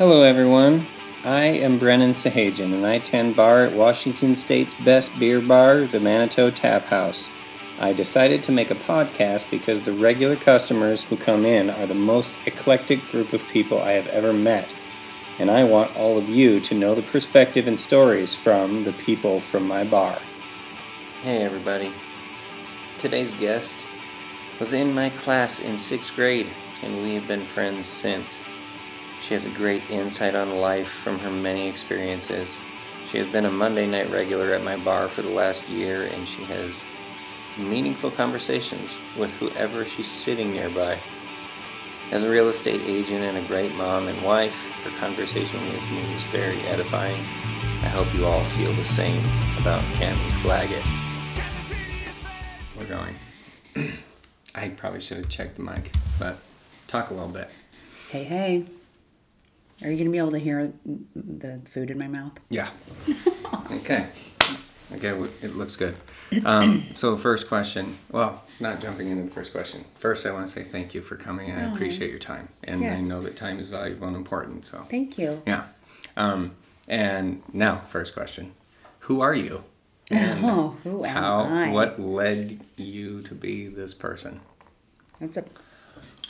[0.00, 0.86] Hello, everyone.
[1.24, 6.00] I am Brennan Sahajan, and I tend bar at Washington State's best beer bar, the
[6.00, 7.30] Manito Tap House.
[7.78, 11.92] I decided to make a podcast because the regular customers who come in are the
[11.94, 14.74] most eclectic group of people I have ever met,
[15.38, 19.38] and I want all of you to know the perspective and stories from the people
[19.38, 20.18] from my bar.
[21.22, 21.92] Hey, everybody.
[22.96, 23.76] Today's guest
[24.58, 26.48] was in my class in sixth grade,
[26.80, 28.42] and we have been friends since.
[29.22, 32.56] She has a great insight on life from her many experiences.
[33.06, 36.26] She has been a Monday night regular at my bar for the last year, and
[36.26, 36.82] she has
[37.58, 40.98] meaningful conversations with whoever she's sitting nearby.
[42.10, 46.14] As a real estate agent and a great mom and wife, her conversation with me
[46.14, 47.20] was very edifying.
[47.82, 49.24] I hope you all feel the same
[49.58, 50.84] about Cami Flaggett.
[52.76, 53.14] We're going.
[54.54, 56.38] I probably should have checked the mic, but
[56.88, 57.48] talk a little bit.
[58.10, 58.66] Hey, hey.
[59.82, 60.72] Are you going to be able to hear
[61.14, 62.32] the food in my mouth?
[62.48, 62.70] Yeah.
[63.72, 64.08] Okay.
[64.92, 65.08] Okay,
[65.42, 65.94] it looks good.
[66.44, 67.96] Um, so, first question.
[68.10, 69.84] Well, not jumping into the first question.
[69.96, 71.52] First, I want to say thank you for coming.
[71.52, 71.74] I Oh.
[71.74, 74.66] appreciate your time, and I know that time is valuable and important.
[74.66, 75.42] So, Thank you.
[75.46, 75.66] yeah.
[76.16, 76.56] Um,
[76.88, 78.52] and now, first question:
[79.00, 79.62] Who are you?
[80.10, 81.38] And Oh, who am how?
[81.44, 81.70] I?
[81.70, 84.40] What led you to be this person?
[85.20, 85.44] That's a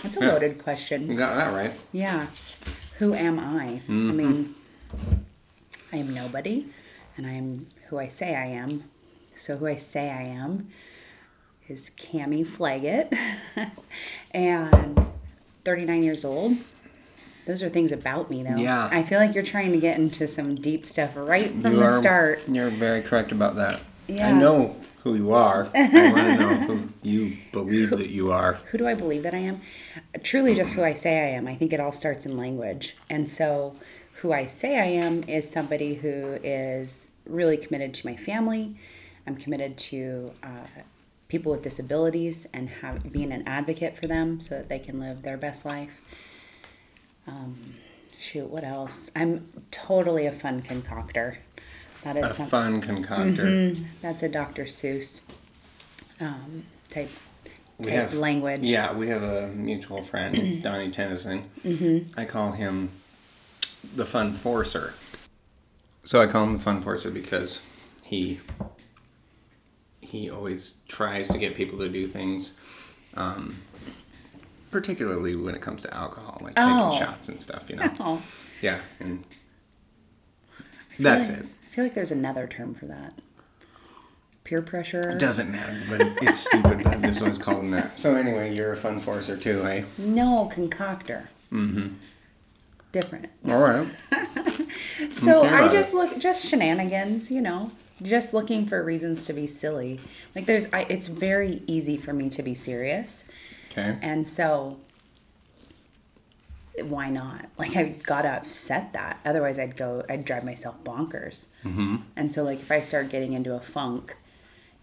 [0.03, 0.33] that's a Yeah.
[0.33, 1.09] loaded question.
[1.09, 1.73] You got that right.
[1.93, 2.27] Yeah.
[3.01, 3.81] Who am I?
[3.89, 4.11] Mm-hmm.
[4.11, 4.55] I mean,
[5.91, 6.67] I am nobody,
[7.17, 8.85] and I am who I say I am.
[9.35, 10.69] So who I say I am
[11.67, 13.11] is Cami Flaggett,
[14.33, 15.07] and
[15.63, 16.59] 39 years old.
[17.47, 18.57] Those are things about me, though.
[18.57, 18.91] Yeah.
[18.93, 21.87] I feel like you're trying to get into some deep stuff right from you the
[21.87, 22.43] are, start.
[22.49, 23.81] You're very correct about that.
[24.09, 24.29] Yeah.
[24.29, 25.71] I know who you are.
[25.75, 28.55] I want to know who you believe that you are.
[28.71, 29.61] who do I believe that I am?
[30.23, 31.47] Truly, just who I say I am.
[31.47, 32.97] I think it all starts in language.
[33.09, 33.77] And so,
[34.21, 38.77] who I say I am is somebody who is really committed to my family.
[39.27, 40.83] I'm committed to uh,
[41.29, 45.23] people with disabilities and have, being an advocate for them so that they can live
[45.23, 46.03] their best life.
[47.27, 47.77] Um,
[48.19, 49.11] shoot, what else?
[49.17, 51.39] I'm totally a fun concoctor.
[52.03, 53.75] That is A fun concoctor.
[54.01, 54.65] that's a Dr.
[54.65, 55.23] Seuss
[56.21, 57.11] um, type,
[57.79, 58.63] We type have language.
[58.63, 61.43] Yeah, we have a mutual friend, Donnie Tennyson.
[61.65, 62.19] Mm-hmm.
[62.19, 62.91] I call him
[63.95, 64.95] the fun forcer.
[66.05, 67.61] So I call him the fun forcer because
[68.03, 68.41] he
[70.01, 72.55] he always tries to get people to do things,
[73.15, 73.59] um,
[74.71, 76.91] particularly when it comes to alcohol, like Oh.
[76.91, 77.69] taking shots and stuff.
[77.69, 77.93] You know.
[78.01, 78.23] Oh.
[78.63, 79.23] Yeah, and
[80.99, 81.47] that's like- it.
[81.71, 83.15] I feel like there's another term for that.
[84.43, 85.11] Peer pressure.
[85.11, 86.83] It doesn't matter, but it's stupid.
[86.83, 87.97] But just always called that.
[88.01, 89.85] So anyway, you're a fun forcer too, eh?
[89.97, 91.29] No, concoctor.
[91.53, 91.95] Mm-hmm.
[92.93, 93.27] Different.
[93.47, 93.87] All right.
[95.11, 99.99] So I just look just shenanigans, you know, just looking for reasons to be silly.
[100.35, 103.25] Like there's, I, it's very easy for me to be serious,
[103.71, 103.99] Okay.
[104.01, 104.79] and so
[106.83, 107.47] why not?
[107.59, 109.21] Like I gotta upset that.
[109.25, 111.49] Otherwise, I'd go, I'd drive myself bonkers.
[111.65, 111.97] Mm-hmm.
[112.17, 114.17] And so, like if I start getting into a funk,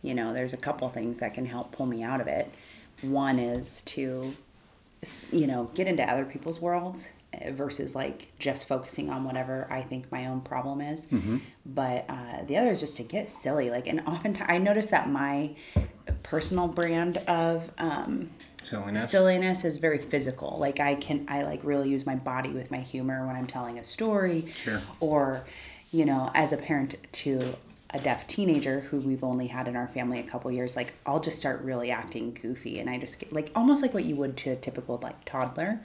[0.02, 2.54] you know, there's a couple things that can help pull me out of it.
[3.02, 4.34] One is to,
[5.32, 9.82] you know, get into other people's worlds uh, versus like just focusing on whatever I
[9.82, 11.08] think my own problem is.
[11.66, 13.70] But uh, the other is just to get silly.
[13.70, 15.56] Like, and oftentimes I notice that my
[16.24, 18.30] personal brand of um,
[18.62, 19.10] Silliness.
[19.10, 22.80] silliness is very physical like i can i like really use my body with my
[22.80, 24.82] humor when i'm telling a story Sure.
[25.00, 25.46] or
[25.92, 27.56] you know as a parent to
[27.92, 31.20] a deaf teenager who we've only had in our family a couple years like i'll
[31.22, 34.36] just start really acting goofy and i just get like almost like what you would
[34.36, 35.80] to a typical like toddler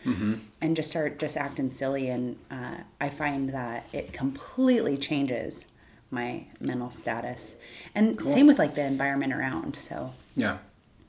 [0.60, 5.68] and just start just acting silly and uh, i find that it completely changes
[6.10, 7.56] my mental status
[7.94, 10.58] and same with like the environment around so Yeah.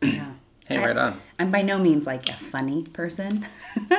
[0.02, 0.34] yeah
[0.68, 1.22] Hey, I- right on.
[1.40, 3.46] I'm by no means like a funny person,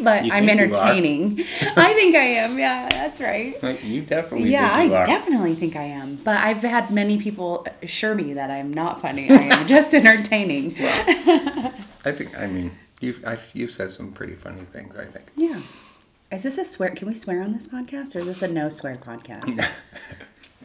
[0.00, 0.48] but I'm think you are.
[0.48, 1.40] entertaining.
[1.76, 2.58] I think I am.
[2.58, 3.54] Yeah, that's right.
[3.84, 5.06] You definitely Yeah, think you I are.
[5.06, 6.16] definitely think I am.
[6.16, 9.30] But I've had many people assure me that I'm not funny.
[9.30, 10.74] I am just entertaining.
[10.80, 12.36] I think.
[12.36, 14.96] I mean, you've I've, you've said some pretty funny things.
[14.96, 15.26] I think.
[15.36, 15.60] Yeah.
[16.32, 16.90] Is this a swear?
[16.90, 19.64] Can we swear on this podcast, or is this a no swear podcast?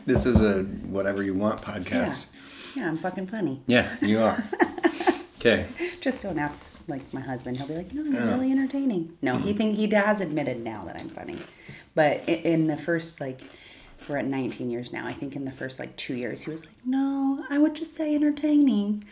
[0.07, 2.25] This is a whatever you want podcast.
[2.75, 3.61] Yeah, I'm fucking funny.
[3.67, 4.43] Yeah, you are.
[5.45, 5.65] Okay.
[6.01, 7.57] Just don't ask like my husband.
[7.57, 8.27] He'll be like, "No, you're Oh.
[8.31, 9.43] really entertaining." No, Hmm.
[9.43, 11.37] he think he has admitted now that I'm funny,
[11.95, 13.41] but in the first like,
[14.07, 15.05] we're at 19 years now.
[15.07, 17.95] I think in the first like two years, he was like, "No, I would just
[17.95, 19.03] say entertaining."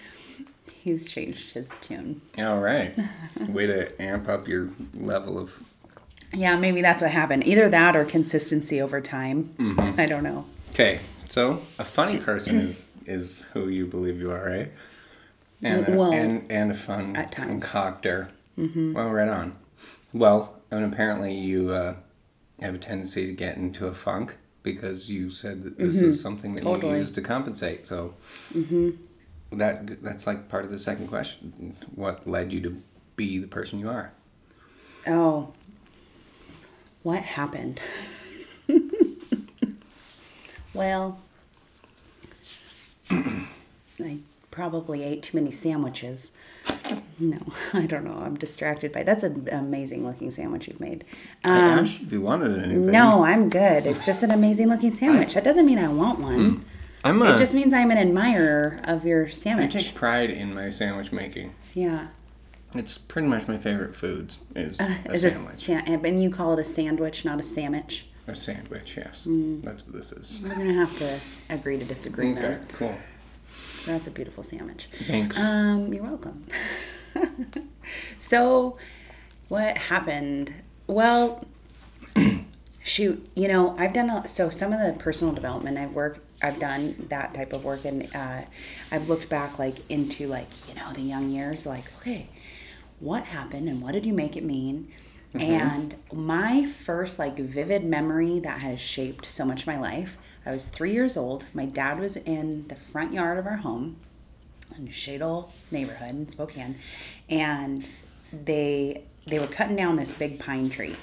[0.82, 2.22] He's changed his tune.
[2.40, 2.98] All right.
[3.48, 5.60] Way to amp up your level of
[6.34, 7.46] Yeah, maybe that's what happened.
[7.46, 9.52] Either that or consistency over time.
[9.58, 10.00] Mm-hmm.
[10.00, 10.46] I don't know.
[10.72, 14.72] Okay, so a funny person is is who you believe you are, right?
[15.64, 17.64] And a, Well, and and a fun at times.
[17.64, 18.30] concocter.
[18.58, 18.94] Mm-hmm.
[18.94, 19.56] Well, right on.
[20.14, 21.96] Well, and apparently you uh,
[22.62, 26.54] have a tendency to get into a funk because you said that this is something
[26.54, 26.96] that you Mm-hmm.
[26.96, 27.86] Use to compensate.
[27.88, 28.14] So
[29.52, 31.76] that that's like part of the second question.
[31.96, 32.82] What led you to
[33.16, 34.12] be the person you are?
[35.08, 35.54] Oh,
[37.04, 37.82] what happened?
[40.74, 41.20] well,
[43.10, 44.20] I
[44.52, 46.32] probably ate too many sandwiches.
[47.20, 47.40] No,
[47.74, 48.18] I don't know.
[48.24, 51.06] I'm distracted by that's an amazing looking sandwich you've made.
[51.44, 52.88] I Um, asked if you wanted anything.
[52.92, 53.86] no, I'm good.
[53.86, 55.34] It's just an amazing looking sandwich.
[55.34, 56.66] That doesn't mean I want one.
[57.04, 59.76] I'm a, It just means I'm an admirer of your sandwich.
[59.76, 61.56] I take pride in my sandwich making.
[61.74, 62.08] Yeah.
[62.76, 65.66] It's pretty much my favorite foods is a Is a sandwich.
[65.66, 68.06] sa- and you call it a sandwich, not a sandwich.
[68.28, 69.26] A sandwich, yes.
[69.28, 69.64] Mm.
[69.64, 70.42] That's what this is.
[70.44, 71.20] We're gonna have to
[71.50, 72.68] agree to disagree Okay, then.
[72.74, 72.96] cool.
[73.86, 74.88] That's a beautiful sandwich.
[75.08, 75.38] Thanks.
[75.38, 76.46] Um, you're welcome.
[78.20, 78.78] so,
[79.48, 80.54] what happened?
[80.88, 81.46] Well,
[82.84, 86.60] shoot, you know, I've done a, so some of the personal development I've worked, I've
[86.60, 88.42] done that type of work, and uh,
[88.92, 92.28] I've looked back like into like you know the young years, like okay,
[93.00, 94.92] what happened and what did you make it mean?
[95.34, 100.18] And my first like vivid memory that has shaped so much of my life.
[100.46, 101.46] I was three years old.
[101.54, 103.98] My dad was in the front yard of our home
[104.76, 106.76] in Shadle neighborhood in Spokane,
[107.30, 107.88] and
[108.32, 110.96] they they were cutting down this big pine tree,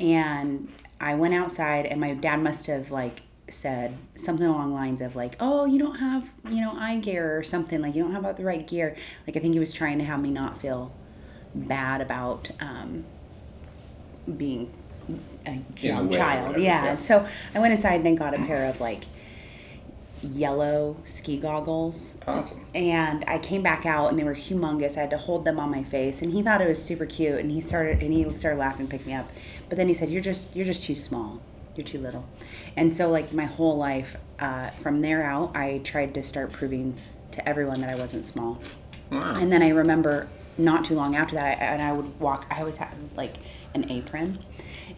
[0.00, 0.68] and
[1.00, 5.36] I went outside, and my dad must have like said something along lines of like,
[5.38, 8.36] "Oh, you don't have you know eye gear or something like you don't have about
[8.36, 8.96] the right gear."
[9.26, 10.92] Like I think he was trying to have me not feel
[11.54, 13.04] bad about um,
[14.36, 14.72] being
[15.46, 16.48] a young child.
[16.48, 16.84] whatever, yeah.
[16.84, 16.90] yeah.
[16.92, 19.04] And so I went inside and got a pair of like
[20.20, 22.66] yellow ski goggles Awesome.
[22.74, 24.96] and I came back out and they were humongous.
[24.96, 27.38] I had to hold them on my face and he thought it was super cute
[27.38, 29.28] and he started and he started laughing and picked me up.
[29.68, 31.40] But then he said, You're just you're just too small.
[31.76, 32.26] You're too little.
[32.76, 36.96] And so like my whole life, uh, from there out I tried to start proving
[37.30, 38.58] to everyone that I wasn't small.
[39.10, 39.36] Wow.
[39.36, 42.46] And then I remember not too long after that, I, and I would walk.
[42.50, 43.36] I always had like
[43.74, 44.40] an apron,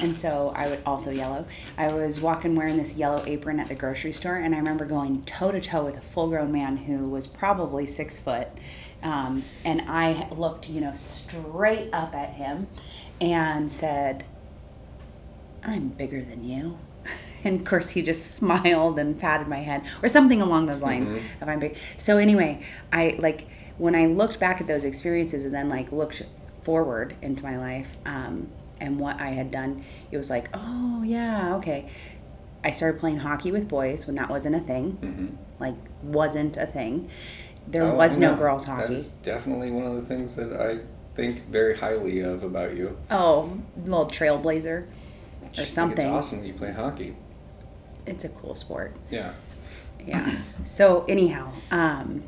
[0.01, 1.47] and so I would also yellow.
[1.77, 5.23] I was walking wearing this yellow apron at the grocery store, and I remember going
[5.25, 8.49] toe to toe with a full grown man who was probably six foot,
[9.03, 12.69] um, and I looked, you know, straight up at him,
[13.21, 14.25] and said,
[15.63, 16.79] "I'm bigger than you."
[17.43, 21.11] And of course, he just smiled and patted my head, or something along those lines.
[21.11, 22.63] If I'm big, so anyway,
[22.93, 23.47] I like
[23.79, 26.23] when I looked back at those experiences and then like looked
[26.63, 28.51] forward into my life um,
[28.81, 29.85] and what I had done.
[30.11, 31.89] It was like, oh yeah, okay.
[32.65, 37.09] I started playing hockey with boys when that wasn't a thing, like wasn't a thing.
[37.67, 38.37] There Oh, was no no.
[38.39, 38.95] girls hockey.
[38.95, 40.81] is definitely one of the things that I
[41.15, 42.99] think very highly of about you.
[43.11, 44.87] Oh, little trailblazer
[45.59, 46.07] or something.
[46.07, 47.17] It's awesome that you play hockey.
[48.07, 48.95] It's a cool sport.
[49.11, 49.33] Yeah.
[50.07, 52.23] yeah so anyhow um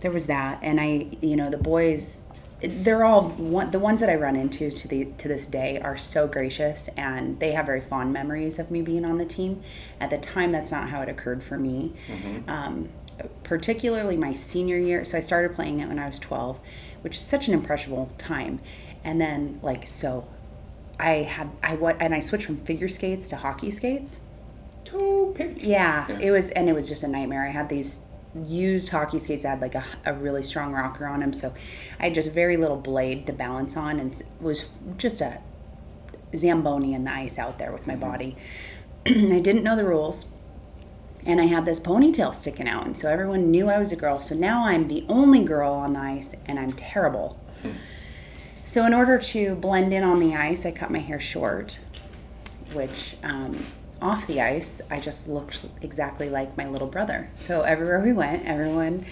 [0.00, 2.20] there was that and i you know the boys
[2.60, 5.96] they're all one, the ones that i run into to the to this day are
[5.98, 9.60] so gracious and they have very fond memories of me being on the team.
[10.00, 11.92] At the time that's not how it occurred for me.
[12.48, 12.88] Um,
[13.44, 16.58] particularly my senior year so i started playing it when i was 12
[17.00, 18.60] which is such an impressionable time.
[19.04, 20.26] And then like so
[20.98, 24.20] i had i what and i switched from figure skates to hockey skates.
[25.60, 26.18] Yeah, Yeah.
[26.20, 27.44] it was, and it was just a nightmare.
[27.46, 28.00] I had these
[28.44, 31.54] used hockey skates that had like a, a really strong rocker on them, so
[31.98, 35.40] I had just very little blade to balance on, and it was just a
[36.34, 38.36] zamboni in the ice out there with my body.
[39.06, 40.26] I didn't know the rules,
[41.24, 44.20] and I had this ponytail sticking out, and so everyone knew I was a girl.
[44.20, 47.40] So now I'm the only girl on the ice, and I'm terrible.
[48.64, 51.78] So in order to blend in on the ice, I cut my hair short
[52.72, 53.64] which um,
[54.00, 57.30] off the ice, I just looked exactly like my little brother.
[57.34, 59.06] So everywhere we went, everyone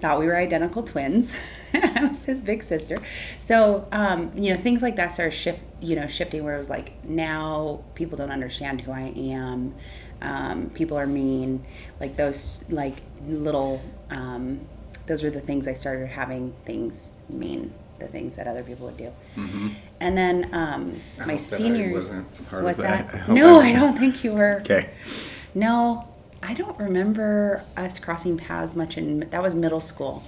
[0.00, 1.36] thought we were identical twins.
[1.74, 2.98] I was his big sister.
[3.40, 6.44] So um, you know, things like that started shift, you know, shifting.
[6.44, 9.74] Where it was like now people don't understand who I am.
[10.20, 11.64] Um, people are mean.
[12.00, 13.82] Like those, like little.
[14.10, 14.60] Um,
[15.06, 17.72] those were the things I started having things mean.
[17.98, 19.12] The things that other people would do.
[20.00, 21.92] And then um, my hope that I senior.
[21.92, 23.10] wasn't a part of What's that.
[23.12, 23.28] that?
[23.28, 24.58] I no, I I don't think you were.
[24.60, 24.90] Okay.
[25.54, 26.06] No,
[26.42, 30.22] I don't remember us crossing paths much in that was middle school.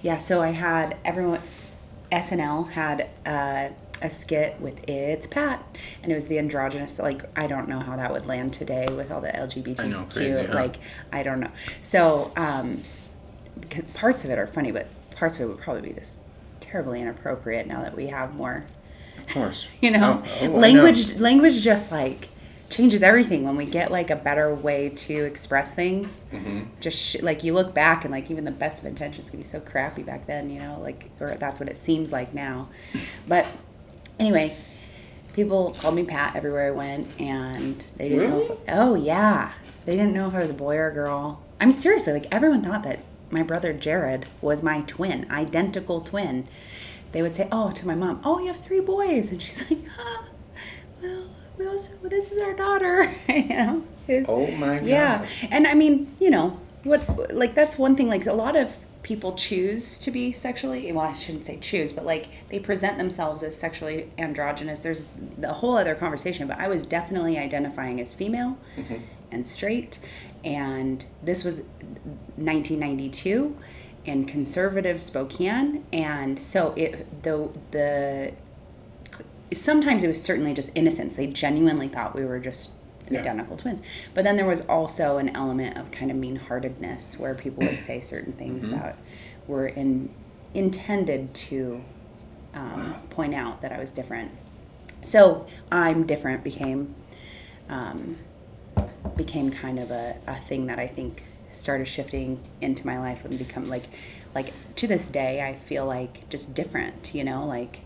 [0.00, 1.40] Yeah, so I had everyone
[2.12, 5.64] SNL had uh, a skit with It's Pat,
[6.02, 6.98] and it was the androgynous.
[7.00, 9.80] Like I don't know how that would land today with all the LGBTQ.
[9.80, 10.54] I know, crazy, huh?
[10.54, 10.76] Like
[11.12, 11.50] I don't know.
[11.80, 12.82] So um,
[13.94, 16.20] parts of it are funny, but parts of it would probably be just
[16.72, 18.64] terribly inappropriate now that we have more.
[19.18, 19.68] Of course.
[19.82, 20.58] You know, Oh, oh, I know.
[20.58, 22.30] language language just like
[22.70, 26.24] changes everything when we get like a better way to express things.
[26.32, 26.60] Mm-hmm.
[26.80, 29.44] Just sh- like you look back and like even the best of intentions can be
[29.44, 32.68] so crappy back then, you know, like or that's what it seems like now.
[33.28, 33.46] But
[34.18, 34.56] anyway,
[35.34, 38.40] people called me Pat everywhere I went, and they didn't know.
[38.40, 39.52] If, oh yeah,
[39.84, 41.42] they didn't know if I was a boy or a girl.
[41.60, 43.00] I mean seriously, like everyone thought that
[43.32, 46.46] my brother Jared was my twin, identical twin.
[47.12, 49.80] They would say, "Oh," to my mom, "Oh, you have three boys," and she's like,
[49.98, 50.24] "Ah,
[51.02, 51.24] well,
[51.58, 54.86] we also well, this is our daughter." you know, was- Oh my god.
[54.86, 55.46] yeah, gosh.
[55.50, 58.08] and I mean, you know, what like that's one thing.
[58.08, 62.06] Like a lot of people choose to be sexually well, I shouldn't say choose, but
[62.06, 64.80] like they present themselves as sexually androgynous.
[64.80, 65.04] There's
[65.42, 68.58] a whole other conversation, but I was definitely identifying as female
[69.32, 69.98] and straight,
[70.44, 71.60] and this was
[72.36, 73.56] 1992
[74.04, 78.32] in conservative Spokane, and so it the the
[79.54, 81.14] sometimes it was certainly just innocence.
[81.14, 82.70] They genuinely thought we were just
[83.10, 83.18] Yeah.
[83.20, 83.82] identical twins.
[84.14, 87.80] But then there was also an element of kind of mean heartedness where people would
[87.82, 88.96] say certain things that
[89.46, 90.08] were in,
[90.54, 91.82] intended to
[92.54, 94.30] um, point out that I was different.
[95.02, 96.94] So I'm different became
[97.68, 98.16] um,
[99.16, 103.38] became kind of a, a thing that I think started shifting into my life and
[103.38, 103.84] become like
[104.34, 107.80] like to this day I feel like just different, you know, like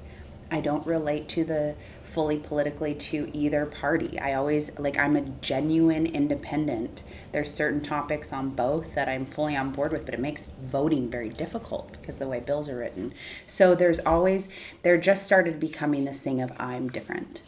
[0.50, 1.74] I don't relate to the
[2.04, 4.18] fully politically to either party.
[4.20, 7.02] I always like I'm a genuine independent.
[7.32, 11.10] There's certain topics on both that I'm fully on board with, but it makes voting
[11.10, 13.12] very difficult because the way bills are written.
[13.46, 14.48] So there's always
[14.82, 17.42] there just started becoming this thing of I'm different.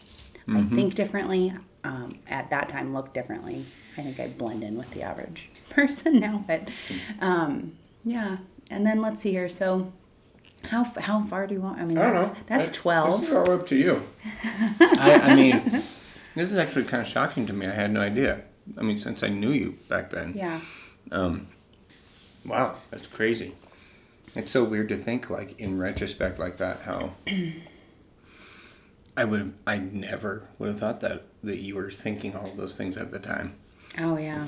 [0.49, 0.75] I mm-hmm.
[0.75, 1.55] think differently.
[1.85, 3.65] Um, at that time, look differently.
[3.97, 6.69] I think I blend in with the average person now, but
[7.21, 8.39] um, yeah.
[8.71, 9.49] And then let's see here.
[9.49, 9.93] So,
[10.65, 11.81] how how far do you want?
[11.81, 13.21] I mean, I that's that's I- twelve.
[13.21, 14.03] This is all up to you.
[14.81, 15.83] I, I mean,
[16.35, 17.67] this is actually kind of shocking to me.
[17.67, 18.43] I had no idea.
[18.77, 20.35] I mean, since I knew you back then.
[20.37, 20.61] Yeah.
[21.11, 21.49] Um,
[22.45, 23.55] wow, that's crazy.
[24.35, 27.13] It's so weird to think, like in retrospect, like that, how
[29.19, 32.97] I would, I never would have thought that that you were thinking all those things
[32.97, 33.57] at the time.
[33.99, 34.47] Oh yeah.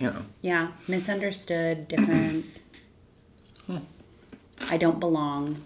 [0.00, 0.72] You know, Yeah.
[0.88, 1.86] Misunderstood.
[1.86, 2.46] Different.
[3.66, 3.78] Hmm.
[4.68, 5.62] I don't belong.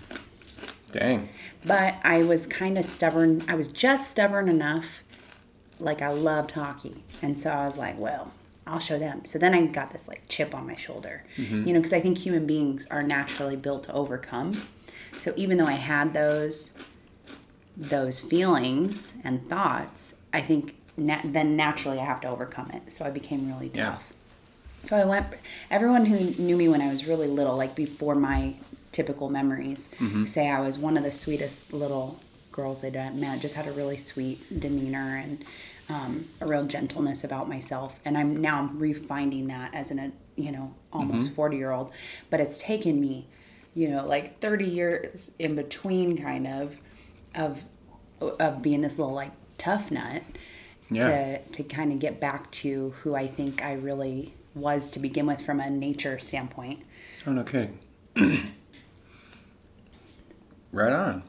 [0.93, 1.31] dang.
[1.65, 3.43] But I was kind of stubborn.
[3.49, 5.03] I was just stubborn enough.
[5.81, 8.33] Like I loved hockey, and so I was like, well.
[8.65, 9.25] I'll show them.
[9.25, 11.67] So then I got this like chip on my shoulder, mm-hmm.
[11.67, 14.69] you know, because I think human beings are naturally built to overcome.
[15.19, 16.73] So even though I had those
[17.77, 22.93] those feelings and thoughts, I think na- then naturally I have to overcome it.
[22.93, 23.91] So I became really Yeah.
[23.93, 24.13] tough.
[24.85, 25.27] So I went.
[25.71, 28.55] Everyone who knew me when I was really little, like before my
[28.91, 29.89] typical memories,
[30.25, 32.19] say I was one of the sweetest little
[32.51, 33.41] girls they'd met.
[33.41, 35.45] Just had a really sweet demeanor and
[35.89, 37.99] um, a real gentleness about myself.
[38.05, 41.93] And I'm now I'm refinding that as an a you know almost forty year old.
[42.29, 43.27] But it's taken me,
[43.75, 46.77] you know, like thirty years in between, kind of,
[47.35, 47.65] of
[48.21, 50.23] of being this little like tough nut
[50.91, 51.39] Yeah.
[51.39, 55.27] to to kind of get back to who I think I really was to begin
[55.27, 56.83] with from a nature standpoint.
[57.27, 57.79] Oh, no kidding.
[60.73, 61.23] right on.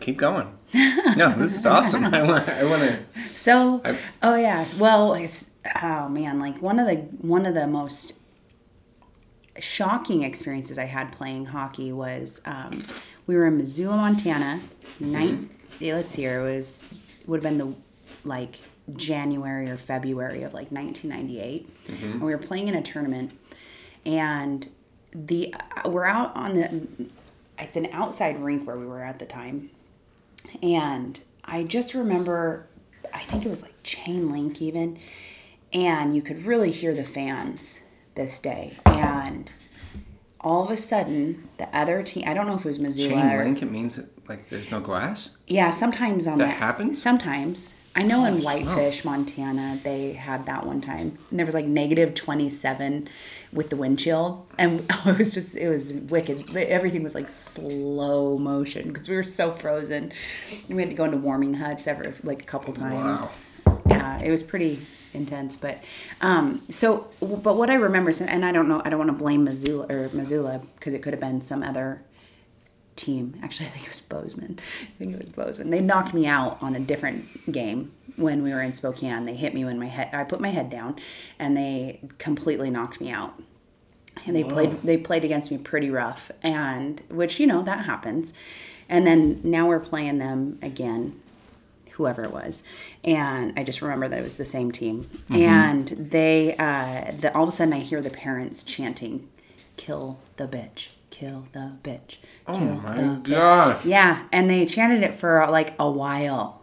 [0.00, 0.48] Keep going.
[1.16, 2.04] No, this is awesome.
[2.06, 2.48] I want.
[2.48, 2.98] I want to.
[3.34, 7.68] So, I- oh yeah, well, it's, oh man, like one of the one of the
[7.68, 8.14] most
[9.60, 12.72] shocking experiences I had playing hockey was um,
[13.26, 14.60] we were in Missoula, Montana.
[15.00, 15.12] Mm-hmm.
[15.12, 15.50] Nine,
[15.80, 16.84] yeah, let's see it was
[17.26, 17.74] would have been the
[18.24, 18.56] like
[18.96, 22.12] January or February of like 1998, mm-hmm.
[22.12, 23.32] and we were playing in a tournament,
[24.04, 24.68] and
[25.12, 26.86] the uh, we're out on the
[27.58, 29.70] it's an outside rink where we were at the time
[30.62, 32.66] and I just remember,
[33.12, 34.98] I think it was like chain link even,
[35.72, 37.80] and you could really hear the fans
[38.14, 38.78] this day.
[38.86, 39.52] And
[40.44, 43.32] all of a sudden, the other team, I don't know if it was Missoula Chain
[43.32, 43.62] or, link.
[43.62, 45.30] It means that, like there's no glass.
[45.46, 47.02] yeah, sometimes on That that, happens?
[47.02, 47.74] Sometimes.
[47.96, 51.16] I know in Whitefish, Montana, they had that one time.
[51.30, 53.08] And there was like negative 27
[53.52, 54.46] with the wind chill.
[54.58, 56.56] And it was just, it was wicked.
[56.56, 60.12] Everything was like slow motion because we were so frozen.
[60.68, 63.36] We had to go into warming huts every, like a couple times.
[63.88, 64.80] Yeah, it was pretty
[65.14, 65.56] intense.
[65.56, 65.82] But,
[66.20, 69.16] um, so, but what I remember, is- and I don't know, I don't want to
[69.16, 72.02] blame Missoula or Missoula because it could have been some other
[72.96, 73.38] team.
[73.42, 74.58] Actually, I think it was Bozeman.
[74.82, 75.70] I think it was Bozeman.
[75.70, 79.24] They knocked me out on a different game when we were in Spokane.
[79.24, 80.10] They hit me when my head.
[80.12, 80.96] I put my head down,
[81.38, 83.40] and they completely knocked me out.
[84.26, 84.82] And they played.
[84.82, 88.32] They played against me pretty rough, and which you know that happens.
[88.88, 91.20] And then now we're playing them again
[91.94, 92.62] whoever it was,
[93.02, 95.08] and I just remember that it was the same team.
[95.30, 99.28] And they, uh, the, all of a sudden, I hear the parents chanting,
[99.76, 100.88] "Kill the bitch!
[101.10, 102.16] Kill the bitch!
[102.46, 103.84] Oh Kill my the bitch." gosh.
[103.84, 106.60] Yeah, and they chanted it for like a while.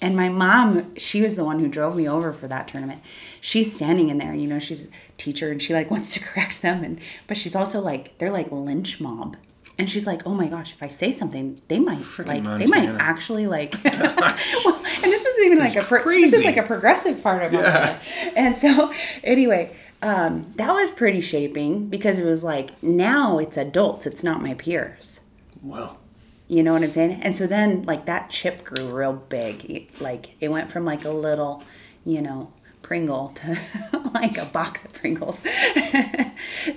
[0.00, 3.02] And my mom, she was the one who drove me over for that tournament.
[3.40, 6.20] She's standing in there, and you know, she's a teacher, and she like wants to
[6.20, 9.36] correct them, and but she's also like they're like lynch mob,
[9.78, 12.88] and she's like, oh my gosh, if I say something, they might like they might
[12.98, 13.74] actually like.
[13.84, 17.52] well, and this was even like a pro- this is like a progressive part of
[17.52, 18.00] Montana,
[18.36, 18.92] and so
[19.24, 19.74] anyway.
[20.00, 24.54] Um, that was pretty shaping because it was like now it's adults, it's not my
[24.54, 25.22] peers.
[25.60, 25.98] Well,
[26.46, 27.20] You know what I'm saying?
[27.20, 29.64] And so then, like, that chip grew real big.
[29.68, 31.64] It- Like, it went from like a little,
[32.06, 33.58] you know, Pringle to
[34.14, 35.42] like a box of Pringles.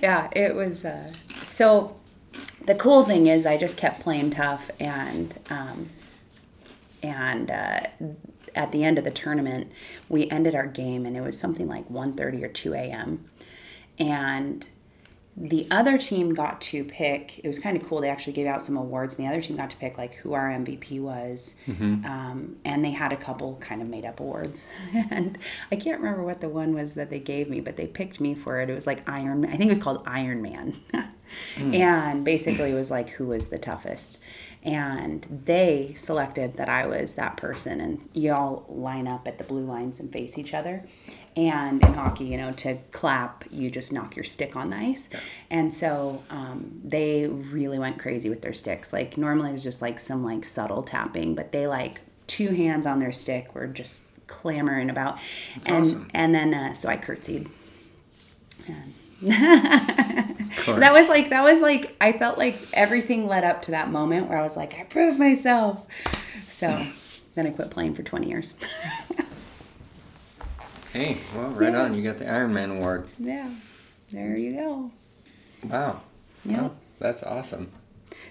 [0.02, 0.84] yeah, it was.
[0.86, 1.12] Uh,
[1.44, 1.96] so
[2.66, 5.90] the cool thing is, I just kept playing tough, and um,
[7.04, 7.82] and uh,
[8.56, 9.72] at the end of the tournament,
[10.10, 13.26] we ended our game, and it was something like 1.30 or 2 a.m.
[13.98, 14.66] And
[15.44, 18.62] the other team got to pick it was kind of cool they actually gave out
[18.62, 21.56] some awards and the other team got to pick like who our mvp was.
[22.06, 24.68] Um, and they had a couple kind of made up awards.
[25.10, 25.40] And
[25.72, 28.36] i can't remember what the one was that they gave me but they picked me
[28.36, 28.70] for it.
[28.70, 30.80] It was like iron i think it was called iron man.
[31.58, 34.20] And basically it was like who was the toughest?
[34.64, 39.64] And they selected that i was that person and y'all line up at the blue
[39.66, 40.84] lines and face each other
[41.36, 45.10] and in hockey, you know, to clap, you just knock your stick on the ice.
[45.50, 48.92] And so um, they really went crazy with their sticks.
[48.92, 53.00] Like normally it's just like some like subtle tapping, but they like two hands on
[53.00, 55.20] their stick were just clamoring about.
[55.66, 56.08] and awesome.
[56.14, 57.50] and then uh, so I curtsied.
[58.68, 63.92] And that was like that was like I felt like everything led up to that
[63.92, 65.86] moment where I was like I proved myself.
[66.48, 66.88] So
[67.36, 68.54] then I quit playing for 20 years.
[70.94, 71.96] hey, well, right on.
[71.96, 73.08] You got the Iron Man award.
[73.20, 73.50] yeah.
[74.12, 74.92] There you go.
[75.70, 76.02] Wow.
[76.44, 76.64] Yeah.
[76.64, 77.72] Wow, that's awesome.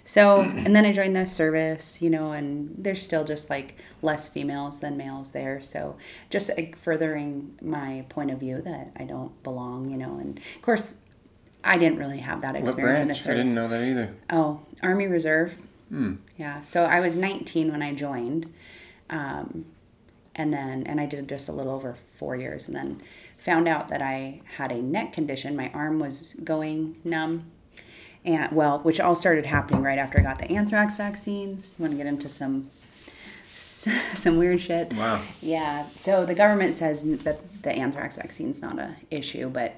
[0.04, 4.28] So, and then I joined the service, you know, and there's still just like less
[4.28, 5.60] females than males there.
[5.60, 5.96] So,
[6.28, 10.18] just like furthering my point of view that I don't belong, you know.
[10.18, 10.96] And of course,
[11.62, 13.28] I didn't really have that experience in the branch?
[13.28, 14.14] I didn't know that either.
[14.30, 15.54] Oh, Army Reserve.
[15.88, 16.14] Hmm.
[16.36, 16.62] Yeah.
[16.62, 18.52] So I was 19 when I joined,
[19.08, 19.64] um,
[20.34, 23.02] and then and I did just a little over four years, and then
[23.36, 25.56] found out that I had a neck condition.
[25.56, 27.50] My arm was going numb,
[28.24, 31.74] and well, which all started happening right after I got the anthrax vaccines.
[31.78, 32.70] You want to get into some
[34.14, 34.92] some weird shit?
[34.92, 35.22] Wow.
[35.40, 35.86] Yeah.
[35.98, 39.76] So the government says that the anthrax vaccine's not a issue, but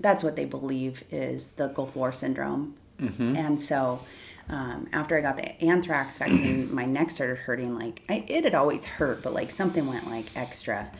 [0.00, 2.74] that's what they believe is the Gulf War syndrome.
[2.98, 3.36] Mm-hmm.
[3.36, 4.00] And so
[4.48, 7.78] um, after I got the anthrax vaccine, my neck started hurting.
[7.78, 10.90] Like I, it had always hurt, but like something went like extra,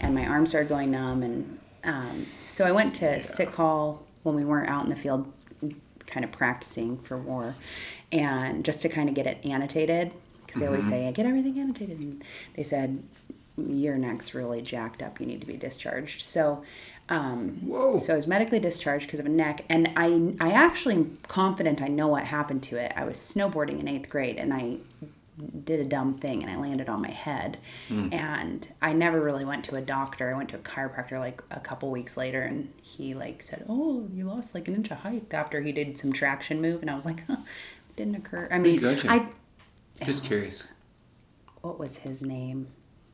[0.00, 1.22] and my arm started going numb.
[1.22, 5.32] And um, so I went to sick call when we weren't out in the field,
[6.06, 7.56] kind of practicing for war,
[8.10, 10.12] and just to kind of get it annotated
[10.44, 11.98] because they always say I get everything annotated.
[11.98, 13.02] And they said
[13.56, 15.20] your neck's really jacked up.
[15.20, 16.22] You need to be discharged.
[16.22, 16.64] So.
[17.08, 17.98] Um, Whoa.
[17.98, 21.80] so I was medically discharged because of a neck, and I I actually am confident
[21.80, 22.92] I know what happened to it.
[22.96, 24.78] I was snowboarding in eighth grade, and I
[25.64, 27.58] did a dumb thing, and I landed on my head,
[27.90, 30.30] and I never really went to a doctor.
[30.32, 34.08] I went to a chiropractor like a couple weeks later, and he like said, "Oh,
[34.12, 36.94] you lost like an inch of height after he did some traction move," and I
[36.96, 37.36] was like, huh,
[37.96, 38.84] "Didn't occur." I mean?
[38.84, 39.28] I
[40.04, 40.66] Just curious.
[41.60, 42.68] what was his name?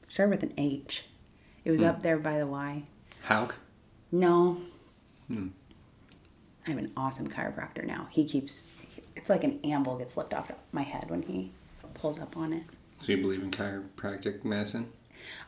[0.08, 1.04] Started with an H.
[1.64, 2.84] It was up there by the Y.
[3.24, 3.56] Hauk?
[4.12, 4.58] No.
[5.30, 8.06] I have an awesome chiropractor now.
[8.10, 8.66] He keeps,
[9.16, 11.50] it's like an anvil gets lifted off my head when he
[11.94, 12.62] pulls up on it.
[12.98, 14.92] So you believe in chiropractic medicine?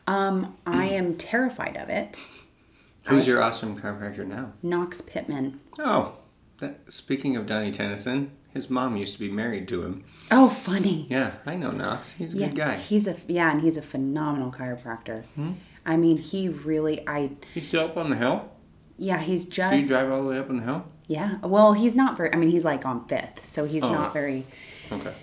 [0.07, 2.17] Um, I am terrified of it.
[3.03, 4.53] Who's your awesome chiropractor now?
[4.63, 5.59] Knox Pittman.
[5.79, 6.15] Oh,
[6.59, 10.03] that, speaking of Donnie Tennyson, his mom used to be married to him.
[10.31, 11.05] Oh, funny.
[11.09, 12.11] Yeah, I know Knox.
[12.11, 12.75] He's a Yeah, good guy.
[12.77, 15.25] he's a yeah, and he's a phenomenal chiropractor.
[15.35, 15.53] Hmm?
[15.85, 18.49] I mean, he really, I He's still up on the hill?
[18.97, 19.71] Yeah, he's just.
[19.71, 20.85] So you drive all the way up in the hill?
[21.07, 21.37] yeah.
[21.43, 22.33] Well, he's not very.
[22.33, 23.91] I mean, he's like on Fifth, so he's Oh.
[23.91, 24.45] not very
[24.91, 25.13] Okay.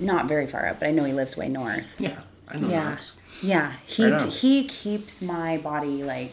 [0.00, 0.80] not very far up.
[0.80, 1.94] But I know he lives way north.
[2.00, 2.98] Yeah, I know Yeah,
[3.42, 3.72] yeah.
[3.84, 6.32] He Right he keeps my body like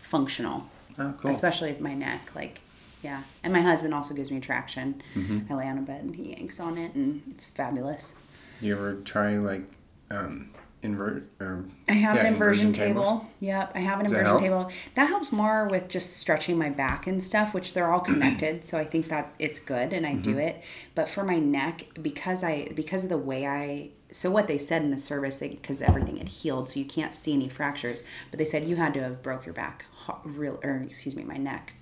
[0.00, 0.68] functional.
[0.98, 1.30] Oh, cool.
[1.30, 2.30] especially with my neck.
[2.34, 2.60] Like
[3.02, 5.02] Yeah, and my husband also gives me traction.
[5.14, 5.52] Mm-hmm.
[5.52, 8.14] I lay on a bed and he yanks on it, and it's fabulous.
[8.60, 9.62] You ever try like
[10.10, 10.50] um,
[10.82, 11.64] invert or?
[11.88, 13.02] I have yeah, an inversion, table.
[13.02, 13.22] tables?
[13.40, 14.42] Yep, I have an Does inversion help?
[14.42, 14.70] table.
[14.94, 18.64] That helps more with just stretching my back and stuff, which they're all connected.
[18.64, 20.38] so I think that it's good, and I do Mm-hmm.
[20.40, 20.62] it.
[20.94, 24.82] But for my neck, because I because of the way I so what they said
[24.82, 28.02] in the service, because everything had healed, so you can't see any fractures.
[28.30, 29.84] But they said you had to have broke your back,
[30.24, 31.74] real or excuse me, my neck,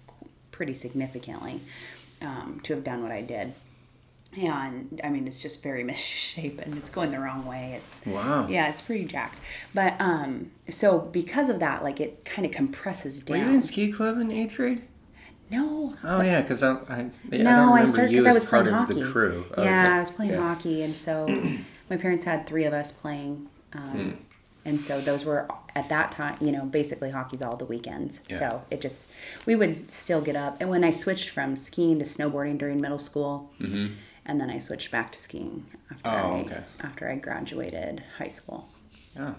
[0.50, 1.60] pretty significantly,
[2.22, 3.52] um, to have done what I did.
[4.36, 6.76] And I mean, it's just very misshapen.
[6.76, 7.80] It's going the wrong way.
[7.84, 8.46] It's Wow.
[8.48, 9.38] yeah, it's pretty jacked.
[9.74, 13.38] But um, so because of that, like it kind of compresses down.
[13.38, 14.82] Were you in ski club in eighth grade?
[15.50, 16.76] no, Oh yeah, because I, I,
[17.30, 19.02] yeah, I no, remember I started because I was part playing of hockey.
[19.04, 19.44] the crew.
[19.56, 19.94] Oh, yeah, okay.
[19.94, 20.38] I was playing Yeah.
[20.54, 21.26] hockey, and so
[21.90, 23.48] my parents had three of us playing.
[23.72, 24.10] Um, Hmm.
[24.64, 25.46] And so those were
[25.76, 28.18] at that time, you know, basically hockey's all the weekends.
[28.28, 28.38] Yeah.
[28.40, 29.08] So it just,
[29.46, 30.56] we would still get up.
[30.60, 33.52] And when I switched from skiing to snowboarding during middle school,
[34.26, 36.08] and then I switched back to skiing after.
[36.08, 36.60] Oh, I, okay.
[36.80, 38.68] after I graduated high school.
[39.18, 39.34] Oh.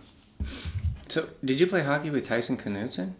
[1.07, 3.15] So, did you play hockey with Tyson Knudsen?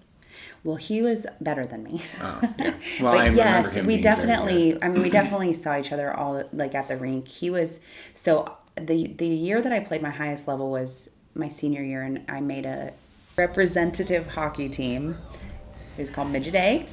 [0.64, 2.02] Well, he was better than me.
[2.22, 2.74] Oh, yeah.
[3.02, 4.82] Well, but I yes, we definitely.
[4.82, 7.28] I mean, we definitely saw each other all like at the rink.
[7.28, 7.80] He was
[8.14, 12.26] so the the year that I played my highest level was my senior year, and
[12.30, 12.94] I made a
[13.36, 15.18] representative hockey team.
[15.98, 16.86] It was called Midget A.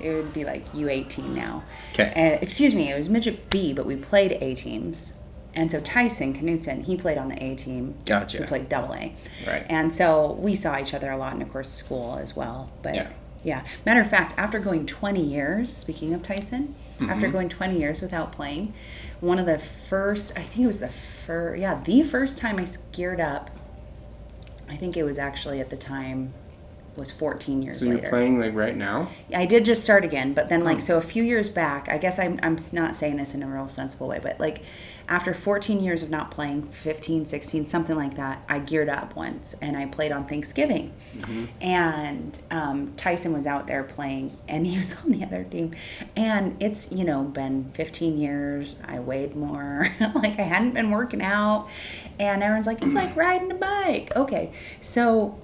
[0.00, 1.62] It would be like U eighteen now.
[1.94, 2.12] 'Kay.
[2.16, 5.14] And excuse me, it was Midget B, but we played A teams.
[5.54, 7.94] And so Tyson Knutson, he played on the A team.
[8.06, 8.38] Gotcha.
[8.40, 9.14] We played double A.
[9.46, 9.66] Right.
[9.68, 12.70] And so we saw each other a lot, and of course school as well.
[12.80, 13.08] But Yeah.
[13.44, 13.62] yeah.
[13.84, 17.32] Matter of fact, after going 20 years, speaking of Tyson, after Mm-hmm.
[17.32, 18.72] going 20 years without playing,
[19.20, 22.66] one of the first, I think it was the first, yeah, the first time I
[22.92, 23.50] geared up,
[24.70, 26.32] I think it was actually at the time,
[26.96, 28.10] was 14 years So you're later.
[28.10, 29.08] playing like right now?
[29.34, 32.18] I did just start again, but then like so a few years back, I guess
[32.18, 34.62] I'm I'm not saying this in a real sensible way, but like
[35.08, 39.54] after 14 years of not playing, 15, 16, something like that, I geared up once
[39.60, 40.92] and I played on Thanksgiving.
[41.16, 41.44] Mm-hmm.
[41.60, 45.74] And um, Tyson was out there playing and he was on the other team.
[46.16, 48.76] And it's, you know, been 15 years.
[48.86, 49.88] I weighed more.
[50.14, 51.68] like I hadn't been working out.
[52.18, 54.12] And everyone's like, it's like riding a bike.
[54.16, 54.52] Okay.
[54.80, 55.38] So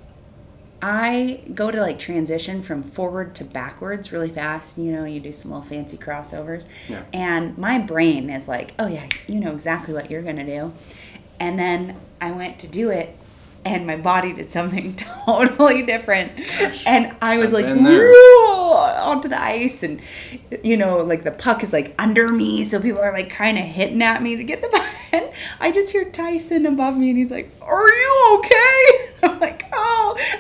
[0.81, 4.79] I go to like transition from forward to backwards really fast.
[4.79, 6.67] You know, you do some little fancy crossovers.
[6.89, 7.03] Yeah.
[7.13, 10.73] And my brain is like, oh, yeah, you know exactly what you're going to do.
[11.41, 13.17] And then I went to do it,
[13.65, 14.95] and my body did something
[15.27, 16.33] totally different.
[16.87, 17.77] and I was I've like.
[18.99, 19.83] Onto the ice.
[19.83, 20.01] And,
[20.63, 22.63] you know, like the puck is like under me.
[22.63, 24.85] So people are like kind of hitting at me to get the puck.
[25.11, 29.08] And I just hear Tyson above me, and he's like, Are you okay?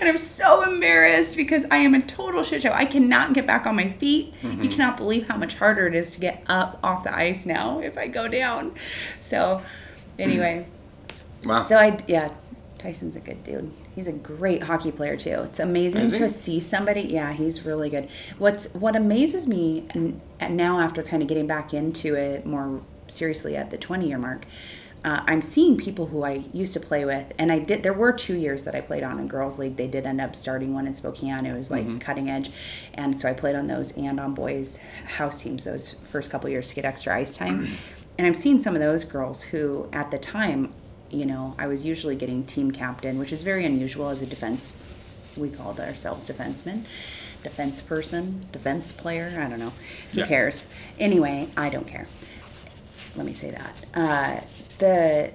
[0.08, 0.14] I'm.
[0.14, 2.72] And I'm so embarrassed because I am a total shit show.
[2.72, 4.34] I cannot get back on my feet.
[4.42, 4.68] You mm-hmm.
[4.68, 7.96] cannot believe how much harder it is to get up off the ice now if
[7.98, 8.74] I go down.
[9.20, 9.62] So,
[10.18, 10.66] anyway.
[11.44, 11.60] Wow.
[11.60, 12.32] So I yeah,
[12.78, 13.72] Tyson's a good dude.
[13.94, 15.42] He's a great hockey player too.
[15.42, 17.02] It's amazing to see somebody.
[17.02, 18.08] Yeah, he's really good.
[18.38, 22.80] What's what amazes me and, and now after kind of getting back into it more
[23.08, 24.44] seriously at the 20 year mark,
[25.08, 27.82] uh, I'm seeing people who I used to play with, and I did.
[27.82, 29.76] There were two years that I played on a girls' league.
[29.76, 31.46] They did end up starting one in Spokane.
[31.46, 32.50] It was like cutting edge,
[32.94, 34.78] and so I played on those and on boys'
[35.16, 37.68] house teams those first couple years to get extra ice time.
[38.18, 40.74] And I'm seeing some of those girls who, at the time,
[41.10, 44.74] you know, I was usually getting team captain, which is very unusual as a defense.
[45.38, 46.84] We called ourselves defensemen,
[47.42, 49.38] defense person, defense player.
[49.40, 49.72] I don't know.
[50.12, 50.26] Who Yeah.
[50.26, 50.66] cares?
[50.98, 52.08] Anyway, I don't care.
[53.16, 53.74] Let me say that.
[53.94, 54.40] Uh,
[54.78, 55.30] the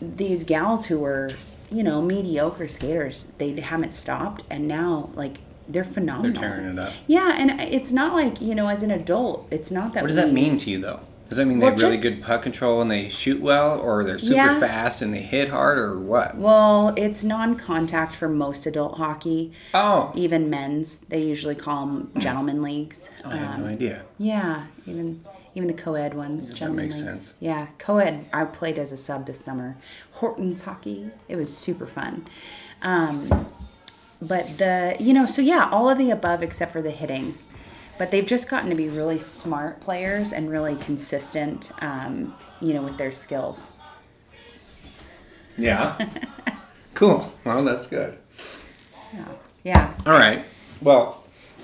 [0.00, 1.30] these gals who were,
[1.70, 5.38] you know, mediocre skaters, they haven't stopped, and now like
[5.68, 6.32] they're phenomenal.
[6.40, 6.92] They're tearing it up.
[7.06, 10.02] Yeah, and it's not like you know, as an adult, it's not that.
[10.02, 11.00] What does that we- mean to you, though?
[11.28, 13.78] Does that mean they Well, have really just- good puck control and they shoot well,
[13.78, 14.58] or they're super Yeah.
[14.58, 16.36] fast and they hit hard, or what?
[16.36, 19.52] Well, it's non-contact for most adult hockey.
[19.72, 23.10] Oh, Even men's, they usually call them gentlemen leagues.
[23.24, 24.02] I had Um, no idea.
[24.18, 25.20] Yeah, even
[25.54, 27.06] even the co-ed ones, that gentlemen makes leagues.
[27.20, 27.34] sense.
[27.40, 28.26] Yeah, co-ed.
[28.32, 29.76] I played as a sub this summer.
[30.12, 31.10] Hortons hockey.
[31.28, 32.26] It was super fun.
[32.82, 33.28] Um,
[34.22, 37.34] but the you know so yeah, all of the above except for the hitting.
[37.98, 41.70] But they've just gotten to be really smart players and really consistent.
[41.82, 43.72] Um, you know, with their skills.
[45.56, 45.98] Yeah.
[46.94, 47.32] cool.
[47.44, 48.18] Well, that's good.
[49.12, 49.24] Yeah.
[49.64, 49.94] Yeah.
[50.06, 50.44] All right.
[50.80, 51.19] Well,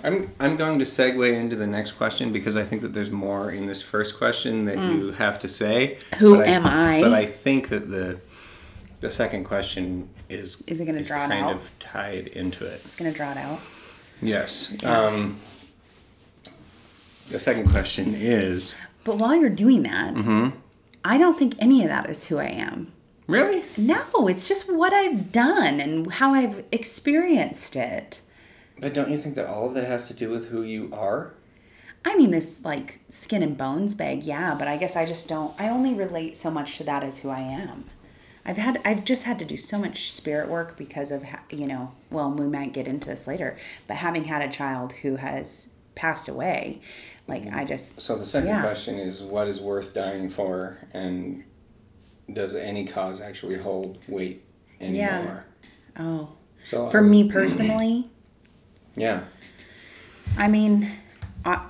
[0.06, 3.50] I'm I'm going to segue into the next question because I think that there's more
[3.50, 5.98] in this first question that you have to say.
[6.18, 7.00] Who But am I?
[7.02, 8.20] But I think that the
[9.00, 11.54] the second question is Is it gonna draw it kind out?
[11.56, 12.80] of tied into it.
[12.84, 13.58] It's gonna draw it out.
[14.22, 14.72] Yes.
[14.84, 15.38] Um,
[17.30, 20.48] the second question is But while you're doing that, Mm-hmm.
[21.04, 22.92] I don't think any of that is who I am.
[23.26, 28.20] really No, it's just what I've done and how I've experienced it.
[28.78, 31.34] But don't you think that all of that has to do with who you are?
[32.04, 35.58] I mean, this like skin and bones bag, yeah, but I guess I just don't.
[35.60, 37.84] I only relate so much to that as who I am.
[38.44, 41.94] I've had, I've just had to do so much spirit work because of, you know,
[42.10, 43.56] well, we might get into this later,
[43.88, 46.80] but having had a child who has passed away,
[47.26, 47.58] like mm-hmm.
[47.58, 48.60] I just, So the second Yeah.
[48.60, 51.42] question is what is worth dying for and
[52.32, 54.44] does any cause actually hold weight
[54.80, 55.44] anymore?
[55.98, 56.28] oh,
[56.62, 58.10] So for would- me personally,
[58.96, 59.24] Yeah.
[60.38, 60.90] I mean,
[61.44, 61.64] I,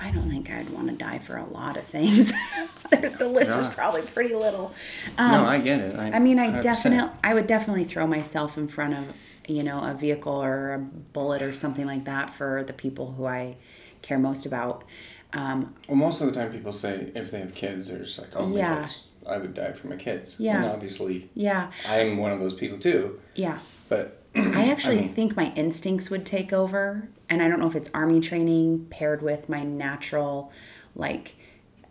[0.00, 2.32] I don't think I'd want to die for a lot of things.
[2.90, 4.74] the list is probably pretty little.
[5.18, 5.96] Um, no, I get it.
[5.98, 6.62] I, I mean, I 100%.
[6.62, 9.14] definitely, I would definitely throw myself in front of,
[9.48, 13.26] you know, a vehicle or a bullet or something like that for the people who
[13.26, 13.56] I
[14.02, 14.84] care most about.
[15.32, 18.28] Um, Well, most of the time people say if they have kids, they're just like,
[18.36, 18.80] oh, Yeah.
[18.82, 19.06] kids.
[19.26, 20.34] I would die for my kids.
[20.38, 20.56] Yeah.
[20.56, 23.20] And obviously, yeah, I'm one of those people too.
[23.36, 23.58] yeah.
[23.88, 27.76] But I actually mean- think my instincts would take over, and I don't know if
[27.76, 30.50] it's army training paired with my natural,
[30.94, 31.34] like,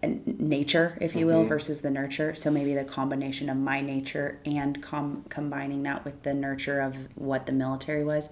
[0.04, 1.36] nature, if you Mm-hmm.
[1.42, 2.34] will, versus the nurture.
[2.34, 6.96] So maybe the combination of my nature and com- combining that with the nurture of
[7.16, 8.32] what the military was.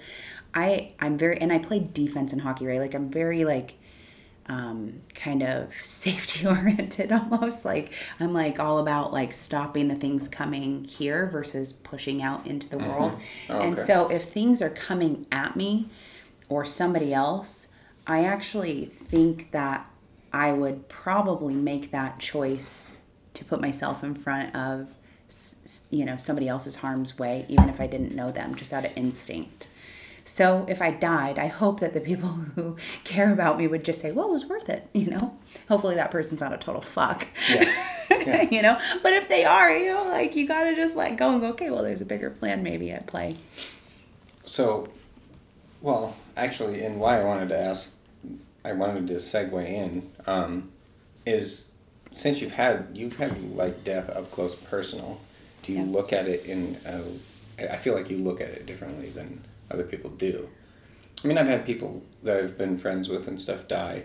[0.56, 2.80] I I'm very and I played defense in hockey, right?
[2.80, 3.76] Like I'm very like
[4.50, 10.28] um, kind of safety oriented almost like i'm like all about like stopping the things
[10.28, 13.16] coming here versus pushing out into the world.
[13.50, 13.84] Oh, and okay.
[13.84, 15.90] so if things are coming at me
[16.50, 17.70] or somebody else
[18.08, 19.90] i actually think that
[20.34, 22.94] i would probably make that choice
[23.34, 24.90] to put myself in front of
[25.92, 28.92] you know somebody else's harm's way even if i didn't know them just out of
[28.98, 29.68] instinct
[30.32, 34.00] so if I died, I hope that the people who care about me would just
[34.02, 35.38] say, "Well, it was worth it," you know.
[35.68, 37.86] Hopefully, that person's not a total fuck, Yeah.
[38.12, 38.42] Yeah.
[38.50, 38.78] you know.
[39.04, 41.48] But if they are, you know, like you gotta just let go and go.
[41.50, 43.38] Okay, well, there's a bigger plan maybe at play.
[44.46, 44.88] So,
[45.82, 47.94] well, actually, and why I wanted to ask,
[48.66, 50.72] I wanted to segue in, um,
[51.26, 51.72] is
[52.12, 55.22] since you've had you've had like death up close personal,
[55.64, 55.86] do you Yeah.
[55.92, 57.04] look at it in a,
[57.72, 60.50] I feel like you look at it differently than other people do.
[61.24, 64.04] I mean, I've had people that I've been friends with and stuff die.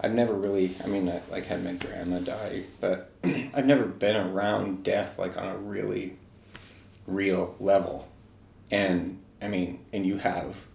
[0.00, 4.16] I've never really, I mean, I like had my grandma die, but I've never been
[4.16, 6.16] around death like on a really
[7.06, 8.08] real level.
[8.70, 10.66] And I mean, and you have.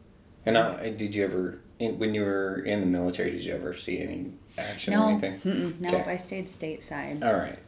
[0.45, 3.73] And I, did you ever, in, when you were in the military, did you ever
[3.73, 5.75] see any action or anything?
[5.79, 6.11] no, Okay.
[6.11, 7.25] I stayed stateside.
[7.25, 7.59] All right.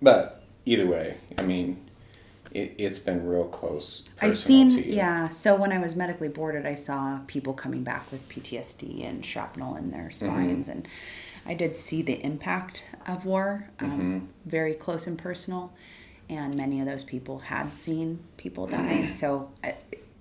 [0.00, 1.90] But either way, I mean,
[2.54, 4.04] it, it's been real close.
[4.20, 5.28] I've seen, yeah.
[5.28, 9.76] So when I was medically boarded, I saw people coming back with PTSD and shrapnel
[9.76, 10.86] in their spines, and
[11.46, 15.72] I did see the impact of war, um, very close and personal.
[16.30, 19.76] And many of those people had seen people die, so I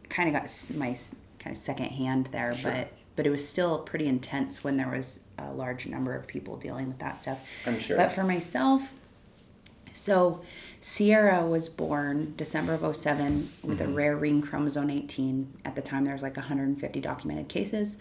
[0.09, 0.97] kind of got my
[1.39, 2.71] kind of second hand there, Sure.
[2.71, 6.55] but but it was still pretty intense when there was a large number of people
[6.57, 7.45] dealing with that stuff.
[7.67, 7.97] I'm sure.
[7.97, 8.93] But for myself,
[9.93, 10.41] so
[10.83, 13.91] Sierra was born December of 7 with Mm-hmm.
[13.91, 15.59] a rare ring chromosome 18.
[15.63, 17.97] At the time, there was like 150 documented cases.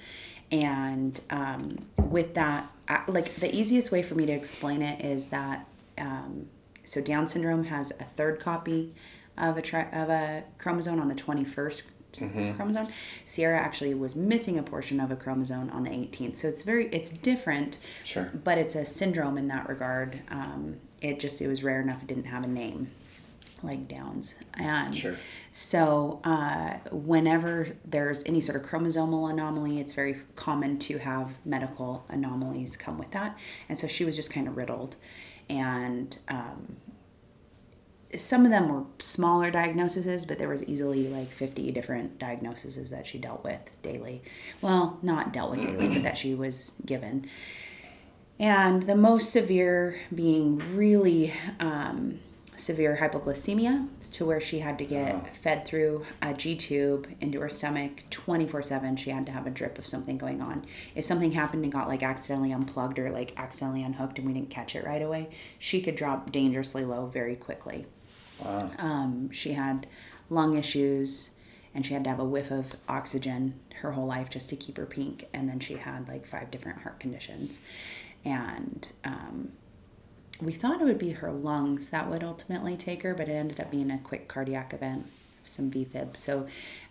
[0.51, 5.29] And um, with that, I- like the easiest way for me to explain it is
[5.29, 5.67] that
[5.99, 6.47] um,
[6.83, 8.95] so Down syndrome has a third copy
[9.37, 11.83] of a tri- of a chromosome on the 21st
[12.15, 12.55] Mm-hmm.
[12.55, 12.89] chromosome.
[13.25, 16.35] Sierra actually was missing a portion of a chromosome on the 18th.
[16.35, 18.33] So it's very it's different Sure.
[18.43, 20.19] but it's a syndrome in that regard.
[20.29, 22.91] Um, it just it was rare enough it didn't have a name,
[23.63, 24.35] like Downs.
[24.55, 25.17] And Sure.
[25.53, 32.05] so uh, whenever there's any sort of chromosomal anomaly, it's very common to have medical
[32.09, 33.39] anomalies come with that.
[33.69, 34.97] And so she was just kind of riddled,
[35.49, 36.77] and um,
[38.17, 43.07] some of them were smaller diagnoses, but there was easily like 50 different diagnoses that
[43.07, 44.21] she dealt with daily.
[44.61, 47.29] Well, not dealt with daily, but that she was given.
[48.41, 52.21] And the most severe being really um,
[52.57, 57.51] severe hypoglycemia to where she had to get fed through a G tube into her
[57.51, 58.97] stomach 24 7.
[58.97, 60.65] She had to have a drip of something going on.
[60.95, 64.49] If something happened and got like accidentally unplugged or like accidentally unhooked and we didn't
[64.49, 67.85] catch it right away, she could drop dangerously low very quickly.
[68.43, 68.71] Wow.
[68.79, 69.87] Um, she had
[70.31, 71.35] lung issues
[71.75, 74.77] and she had to have a whiff of oxygen her whole life just to keep
[74.77, 75.27] her pink.
[75.33, 77.61] And then she had like five different heart conditions.
[78.25, 79.53] And um,
[80.41, 83.61] we thought it would be her lungs that would ultimately take her, but it ended
[83.61, 85.07] up being a quick cardiac event,
[85.45, 86.17] some VFib.
[86.17, 86.47] So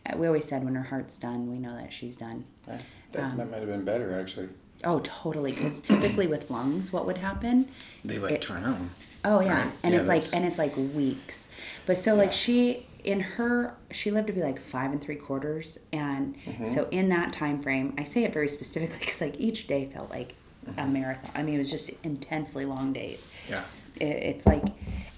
[0.06, 2.46] uh, we always said when her heart's done, we know that she's done.
[2.68, 2.82] Right.
[3.12, 4.50] That, Um, that might have been better, actually.
[4.84, 5.52] Oh, totally.
[5.52, 7.68] Because typically with lungs, what would happen?
[8.06, 8.92] They like It- drown.
[9.26, 9.72] Oh yeah, Right.
[9.84, 11.50] and Yeah, it's like and it's like weeks.
[11.86, 15.78] But so like she in her she lived to be like five and three quarters,
[15.92, 16.66] and Mm-hmm.
[16.66, 20.10] so in that time frame, I say it very specifically because like each day felt
[20.10, 20.36] like
[20.68, 20.80] Mm-hmm.
[20.80, 21.32] a marathon.
[21.36, 23.30] I mean, it was just intensely long days.
[23.50, 23.64] Yeah.
[24.00, 24.64] It, it's like,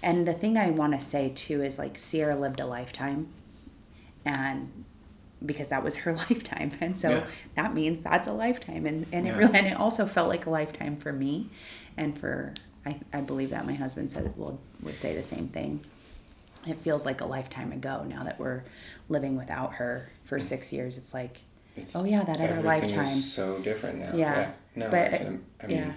[0.04, 3.28] and the thing I want to say too is like Sierra lived a lifetime,
[4.26, 4.86] and
[5.44, 7.24] because that was her lifetime, and so Yeah.
[7.56, 9.34] that means that's a lifetime, and and Yeah.
[9.34, 11.50] it really and it also felt like a lifetime for me,
[11.98, 12.54] and for
[12.86, 15.82] I I believe that my husband said will would say the same thing.
[16.68, 18.62] It feels like a lifetime ago now that we're
[19.10, 20.44] living without her for mm.
[20.44, 20.96] six years.
[20.96, 21.42] It's like,
[21.76, 23.06] It's- oh yeah, that other lifetime.
[23.06, 24.12] Is so different now.
[24.16, 24.52] Yeah.
[24.76, 25.46] No, But, I can.
[25.62, 25.94] I mean, yeah.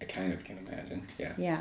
[0.00, 1.06] I kind of can imagine.
[1.18, 1.32] Yeah.
[1.38, 1.60] Yeah.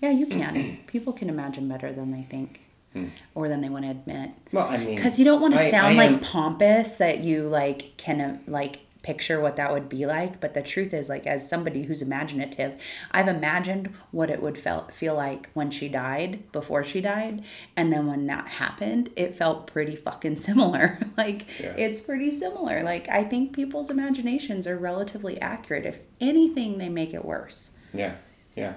[0.00, 0.78] Yeah, you can.
[0.86, 2.60] People can imagine better than they think
[2.92, 3.08] hmm.
[3.34, 4.30] or than they want to admit.
[4.52, 7.42] Well, I mean, Because you don't want to sound I like am- pompous that you
[7.48, 10.40] like can like picture what that would be like.
[10.40, 12.80] But the truth is, like as somebody who's imaginative,
[13.10, 17.44] I've imagined what it would felt feel like when she died, before she died,
[17.76, 20.98] and then when that happened, it felt pretty fucking similar.
[21.16, 21.74] like Yeah.
[21.78, 22.82] it's pretty similar.
[22.82, 25.86] Like I think people's imaginations are relatively accurate.
[25.86, 27.70] If anything, they make it worse.
[27.94, 28.14] Yeah,
[28.56, 28.74] yeah.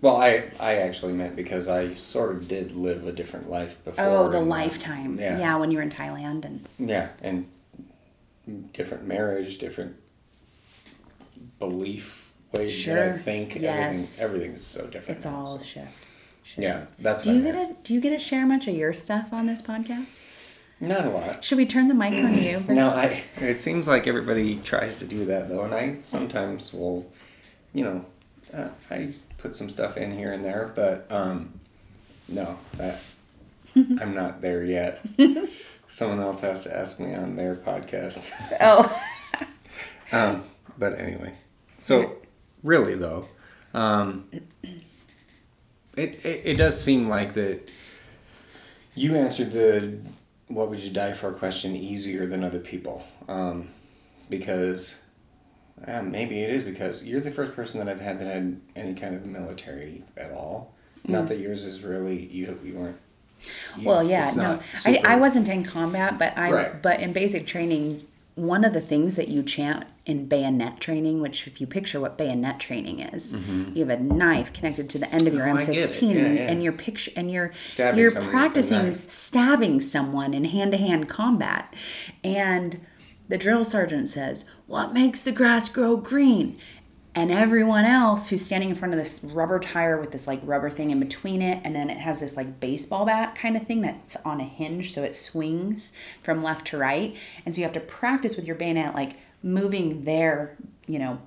[0.00, 4.04] Well, I I actually meant because I sort of did live a different life before.
[4.06, 5.18] Oh, the uh, lifetime.
[5.18, 5.38] Yeah.
[5.38, 5.56] Yeah.
[5.56, 7.46] when you were in Thailand and Yeah, and
[8.72, 9.96] different marriage, different
[11.58, 13.18] belief ways that I Sure.
[13.18, 13.56] think.
[13.56, 14.20] Yes.
[14.20, 15.16] Everything everything's so different.
[15.18, 15.88] it's now, all so- shift.
[16.56, 18.92] Yeah, that's Do you I get to do you get to share much of your
[18.92, 20.18] stuff on this podcast?
[20.80, 21.44] Not a lot.
[21.44, 22.64] Should we turn the mic on you?
[22.68, 23.22] No, I.
[23.40, 27.06] It seems like everybody tries to do that though, and I sometimes will,
[27.72, 28.04] you know,
[28.52, 31.60] uh, I put some stuff in here and there, but um,
[32.28, 33.00] no, that
[33.76, 35.00] I'm not there yet.
[35.90, 38.24] Someone else has to ask me on their podcast.
[38.60, 39.02] Oh,
[40.12, 40.42] Um,
[40.76, 41.34] but anyway,
[41.78, 42.16] so
[42.64, 43.28] really though,
[43.74, 44.28] um,
[45.96, 47.68] it, it it does seem like that
[48.96, 49.98] you answered the
[50.48, 53.68] "what would you die for" question easier than other people, um,
[54.28, 54.96] because
[55.86, 58.94] uh, maybe it is because you're the first person that I've had that had any
[58.94, 60.74] kind of military at all.
[61.06, 62.98] Not that yours is really you you weren't.
[63.78, 66.82] You- well, yeah, no, I, I wasn't in combat, but I Right.
[66.82, 68.02] but in basic training,
[68.36, 72.16] one of the things that you chant in bayonet training, which if you picture what
[72.16, 73.34] bayonet training is,
[73.74, 75.58] you have a knife connected to the end of your Mm-hmm.
[75.58, 75.90] Oh, I get it.
[76.02, 76.40] M16, Yeah, and, yeah.
[76.50, 80.72] and you're picture and you're Stabbing you're somebody with a practicing stabbing someone in hand
[80.72, 81.74] to hand combat,
[82.24, 82.80] and
[83.28, 86.56] the drill sergeant says, "What makes the grass grow green?"
[87.14, 90.70] And everyone else who's standing in front of this rubber tire with this like rubber
[90.70, 93.80] thing in between it and then it has this like baseball bat kind of thing
[93.80, 95.92] that's on a hinge so it swings
[96.22, 100.04] from left to right and so you have to practice with your bayonet like moving
[100.04, 101.20] their you know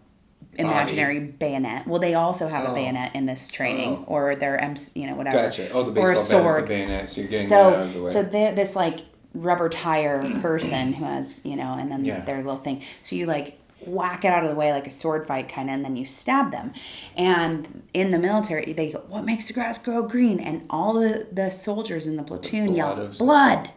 [0.56, 2.76] imaginary bayonet well they also have a Oh.
[2.76, 4.13] bayonet in this training oh.
[4.13, 5.69] or their M you know whatever Gotcha.
[5.72, 7.74] Oh, the or baseball a bat is sword the bayonet, so you're getting that out
[7.74, 8.12] so of the way.
[8.12, 9.00] so this like
[9.34, 12.22] rubber tire person who has you know and then Yeah.
[12.24, 15.28] their little thing so you like whack it out of the way like a sword
[15.28, 16.74] fight kind of and then you stab them.
[17.15, 20.39] And in the military they go what makes the grass grow green?
[20.39, 23.72] And all the the soldiers in the platoon blood yell blood!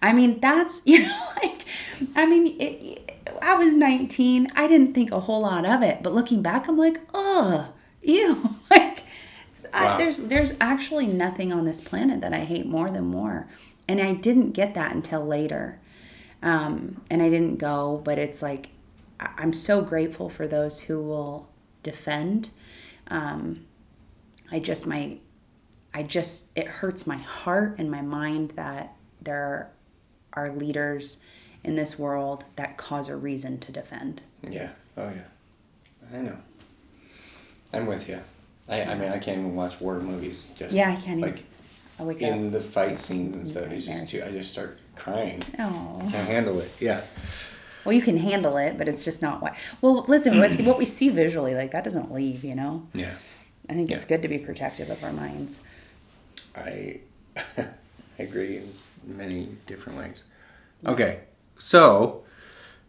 [0.00, 1.64] I mean that's you know like
[2.14, 6.14] i mean it, i was 19 i didn't think a whole lot of it but
[6.14, 8.54] looking back i'm like oh ew.
[8.70, 9.02] Like
[9.72, 9.94] Wow.
[9.94, 13.48] I, there's there's actually nothing on this planet that I hate more than war,
[13.86, 15.78] and I didn't get that until later,
[16.42, 18.00] um, and I didn't go.
[18.04, 18.70] But it's like
[19.20, 21.48] I'm so grateful for those who will
[21.82, 22.50] defend.
[23.08, 23.64] Um,
[24.50, 25.18] I just my,
[25.92, 29.70] I just it hurts my heart and my mind that there
[30.32, 31.20] are leaders
[31.64, 34.22] in this world that cause a reason to defend.
[34.48, 34.70] Yeah.
[34.96, 36.16] Oh yeah.
[36.16, 36.36] I know.
[37.72, 38.20] I'm with you.
[38.68, 40.54] I, I mean, I can't even watch war movies.
[40.58, 41.20] Just Yeah, I can't.
[41.20, 41.44] Like
[41.98, 44.22] I wake in the fight scenes and stuff, it's just too.
[44.24, 45.42] I just start crying.
[45.58, 45.72] up.
[45.72, 45.98] Oh.
[46.10, 46.70] Can't handle it.
[46.80, 47.02] Yeah.
[47.88, 49.54] Well, you can handle it, but it's just not what.
[49.80, 52.86] Well, listen, what, what we see visually, like that doesn't leave, you know?
[52.92, 53.14] Yeah.
[53.66, 55.62] I think it's good to be protective of our minds.
[56.54, 57.00] I
[58.18, 58.74] agree in
[59.06, 60.22] many different ways.
[60.84, 61.20] Okay,
[61.58, 62.24] so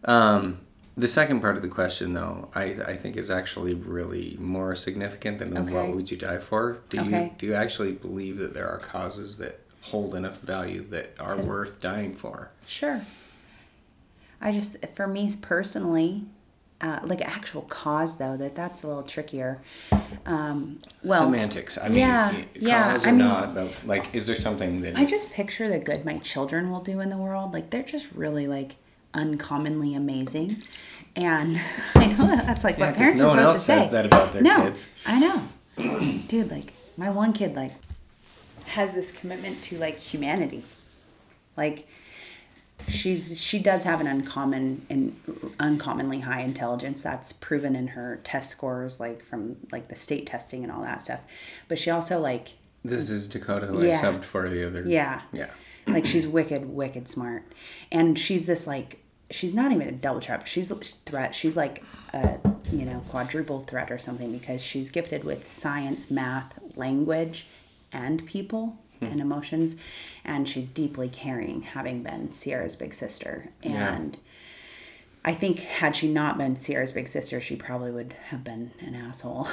[0.03, 0.59] um,
[0.97, 5.39] the second part of the question, though, I, I think is actually really more significant
[5.39, 5.71] than Okay.
[5.73, 6.79] what would you die for.
[6.89, 11.13] Do you do you actually believe that there are causes that hold enough value that
[11.21, 12.51] are To- worth dying for?
[12.67, 13.05] Sure.
[14.41, 16.23] I just, for me personally,
[16.81, 19.61] uh, like actual cause though, that that's a little trickier.
[20.25, 21.77] Um, well, Semantics.
[21.77, 24.95] I mean, yeah, y- yeah, cause I mean- not, but like, is there something that
[24.97, 27.53] I just picture the good my children will do in the world.
[27.53, 28.75] Like they're just really like
[29.13, 30.63] uncommonly amazing.
[31.17, 31.59] And
[31.95, 33.73] I know that that's like Yeah, what 'cause parents no are supposed to say.
[33.73, 34.89] No one else says that about their no, kids.
[35.05, 36.21] I know.
[36.27, 37.73] Dude, like my one kid like
[38.67, 40.63] has this commitment to like humanity.
[41.57, 41.87] Like
[42.87, 45.15] she's she does have an uncommon and
[45.59, 50.63] uncommonly high intelligence that's proven in her test scores like from like the state testing
[50.63, 51.19] and all that stuff.
[51.67, 52.53] But she also like
[52.83, 53.99] This is Dakota who Yeah.
[53.99, 54.83] I subbed for the other.
[54.87, 55.21] yeah.
[55.31, 55.49] Yeah.
[55.87, 57.43] Like she's wicked, wicked smart.
[57.91, 60.47] And she's this like she's not even a double threat.
[60.47, 61.35] She's a threat.
[61.35, 62.37] She's like a
[62.71, 67.45] you know quadruple threat or something because she's gifted with science, math, language,
[67.91, 69.19] and people and hmm.
[69.19, 69.75] emotions,
[70.23, 73.49] and she's deeply caring, having been Sierra's big sister.
[73.61, 73.95] Yeah.
[73.95, 74.17] And
[75.23, 78.95] I think had she not been Sierra's big sister, she probably would have been an
[78.95, 79.47] asshole.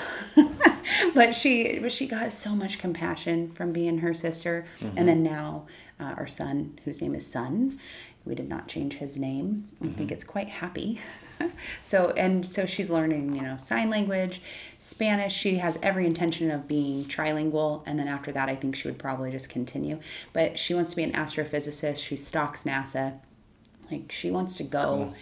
[1.14, 5.06] but she, but she got so much compassion from being her sister, and mm-hmm.
[5.06, 5.66] then now
[5.98, 7.78] uh, our son, whose name is Sun,
[8.24, 9.68] we did not change his name.
[9.80, 9.94] I mm-hmm.
[9.94, 11.00] think it's quite happy.
[11.82, 14.40] so and so she's learning, you know, sign language,
[14.78, 15.34] Spanish.
[15.34, 18.98] She has every intention of being trilingual, and then after that, I think she would
[18.98, 20.00] probably just continue.
[20.32, 21.98] But she wants to be an astrophysicist.
[21.98, 23.20] She stalks NASA
[23.90, 25.14] like she wants to go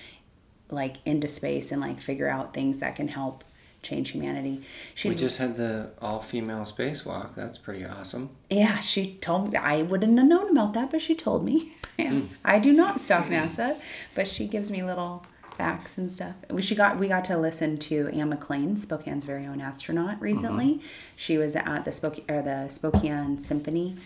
[0.70, 3.44] like into space and like figure out things that can help
[3.82, 4.62] change humanity
[4.94, 7.34] she We just had the all female spacewalk.
[7.34, 8.30] That's pretty awesome.
[8.48, 12.10] yeah she told me i wouldn't have known about that but she told me yeah.
[12.10, 12.20] Hmm.
[12.44, 13.76] i do not stalk nasa
[14.14, 15.24] but she gives me little
[15.56, 19.46] facts and stuff we she got we got to listen to anne mcclain spokane's very
[19.46, 20.80] own astronaut recently
[21.16, 23.96] she was at the Spoke or the spokane symphony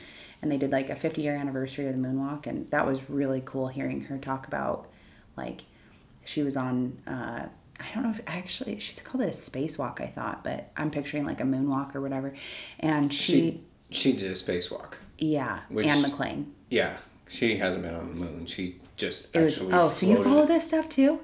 [0.42, 3.42] and they did like a 50 year anniversary of the moonwalk and that was really
[3.44, 4.86] cool hearing her talk about
[5.36, 5.62] like
[6.24, 7.46] she was on uh
[7.80, 11.24] I don't know if actually she's called it a spacewalk I thought, but I'm picturing
[11.24, 12.34] like a moonwalk or whatever.
[12.80, 14.94] And she, She she did a spacewalk.
[15.16, 16.46] yeah, Which- Anne McClain.
[16.70, 16.96] Yeah,
[17.28, 18.46] she hasn't been on the moon.
[18.46, 21.20] She just It was actually oh, so you follow this stuff too?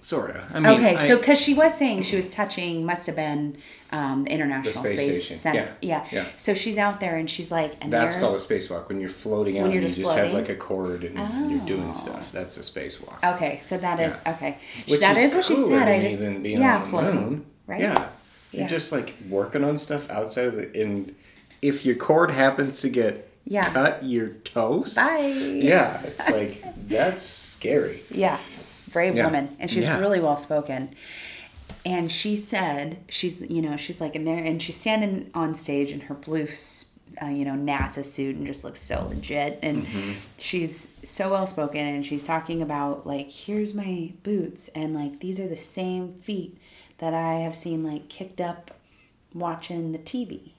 [0.00, 0.44] Sorta.
[0.52, 3.56] I mean, okay, I- so because she was saying she was touching, must have been
[3.90, 5.36] um, the International The space Space, station.
[5.36, 5.76] Center.
[5.82, 6.26] Yeah, yeah.
[6.36, 9.58] So she's out there and she's like, and that's called a spacewalk when you're floating
[9.58, 9.62] out.
[9.64, 11.94] When you're and just you just have like a cord and you're doing Oh.
[11.94, 12.30] stuff.
[12.32, 13.34] That's a spacewalk.
[13.36, 14.32] okay, so that is Yeah.
[14.34, 14.58] okay.
[14.88, 15.88] Which that is, is, what she said.
[15.88, 17.46] I just yeah, floating, moon.
[17.66, 17.80] right?
[17.80, 18.08] Yeah.
[18.52, 18.68] You're Yeah.
[18.68, 21.14] just like working on stuff outside of the and
[21.62, 23.72] if your cord happens to get Yeah.
[23.72, 24.96] cut, you're toast.
[24.96, 25.26] Bye.
[25.26, 28.02] Yeah, it's like that's scary.
[28.10, 28.38] Yeah,
[28.92, 29.26] brave Yeah.
[29.26, 29.98] woman, and she's Yeah.
[29.98, 30.90] really well spoken.
[31.84, 35.92] And she said, she's you know she's like in there, and she's standing on stage
[35.92, 36.48] in her blue,
[37.22, 39.58] uh, you know NASA suit, and just looks so legit.
[39.62, 39.86] And
[40.36, 45.38] she's so well spoken, and she's talking about like here's my boots, and like these
[45.38, 46.58] are the same feet
[46.98, 48.72] that I have seen like kicked up
[49.34, 50.52] watching the TV.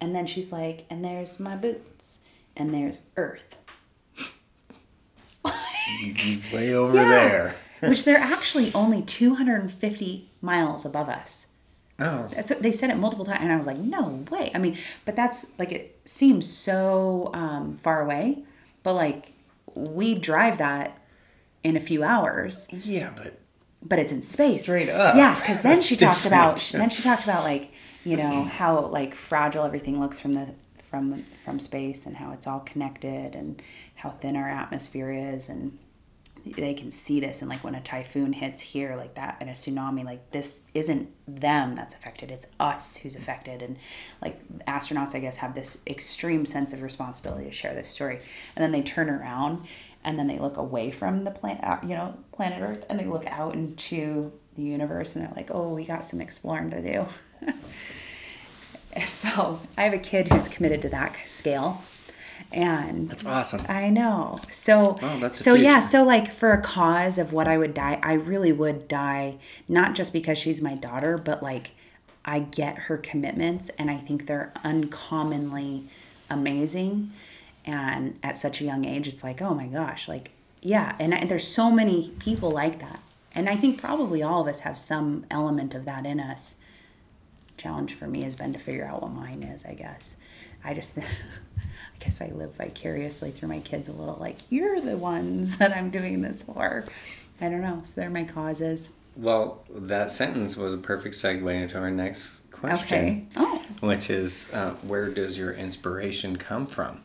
[0.00, 2.18] And then she's like, and there's my boots,
[2.56, 3.56] and there's Earth.
[6.52, 7.08] Way over Yeah.
[7.08, 7.54] there.
[7.80, 11.48] which they're actually only 250 miles above us.
[11.98, 12.28] Oh.
[12.34, 14.50] That's they said it multiple times, and I was like, no way.
[14.54, 18.44] I mean, but that's like it seems so um, far away,
[18.82, 19.32] but like
[19.74, 20.98] we drive that
[21.62, 23.38] in a few hours, Yeah, but
[23.82, 24.62] but it's in space.
[24.62, 25.14] Straight up.
[25.14, 27.70] Yeah, because then she talked about then she talked about like
[28.04, 30.54] you know how like fragile everything looks from the
[30.90, 33.60] from from space and how it's all connected and
[34.04, 35.78] how thin our atmosphere is and
[36.44, 39.54] they can see this and like when a typhoon hits here like that and a
[39.54, 43.62] tsunami like this isn't them that's affected it's us who's affected.
[43.62, 43.78] And
[44.20, 48.20] like astronauts i guess have this extreme sense of responsibility to share this story.
[48.54, 49.64] And then they turn around
[50.04, 53.06] and then they look away from the planet uh, you know planet earth and they
[53.06, 57.06] look out into the universe and they're like oh we got some exploring to do.
[59.06, 61.82] So i have a kid who's committed to that scale
[62.54, 63.66] and that's awesome.
[63.68, 64.40] I know.
[64.48, 64.96] So
[65.32, 68.88] so yeah, so like for a cause of what I would die, I really would
[68.88, 69.38] die
[69.68, 71.72] not just because she's my daughter, but like
[72.24, 75.84] I get her commitments and I think they're uncommonly
[76.30, 77.12] amazing
[77.66, 80.30] and at such a young age it's like, "Oh my gosh, like
[80.64, 83.00] yeah, and I, there's so many people like that.
[83.34, 86.56] And I think probably all of us have some element of that in us
[87.58, 90.16] challenge for me has been to figure out what mine is, I guess.
[90.64, 90.98] I just,
[92.00, 95.76] I guess I live vicariously through my kids a little like, you're the ones that
[95.76, 96.84] I'm doing this for.
[97.40, 97.80] I don't know.
[97.84, 98.92] So they're my causes.
[99.16, 103.26] Well, that sentence was a perfect segue into our next question, Okay.
[103.36, 103.62] Oh.
[103.80, 107.02] which is uh, where does your inspiration come from?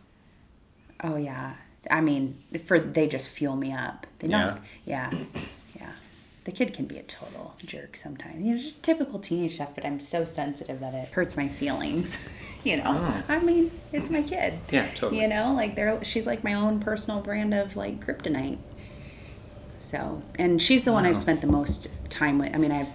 [1.03, 1.53] Oh, yeah.
[1.89, 4.05] I mean, for they just fuel me up.
[4.19, 5.11] They don't, yeah.
[5.13, 5.41] Yeah.
[6.49, 8.43] The kid can be a total jerk sometimes.
[8.43, 12.27] You know, just typical teenage stuff, but I'm so sensitive that it hurts my feelings.
[12.63, 13.23] you know, Oh.
[13.29, 14.57] I mean, it's my kid.
[14.71, 15.21] Yeah, totally.
[15.21, 18.57] You know, like they're she's like my own personal brand of like kryptonite.
[19.79, 22.55] So, and she's the one I've spent the most time with.
[22.55, 22.93] I mean, I have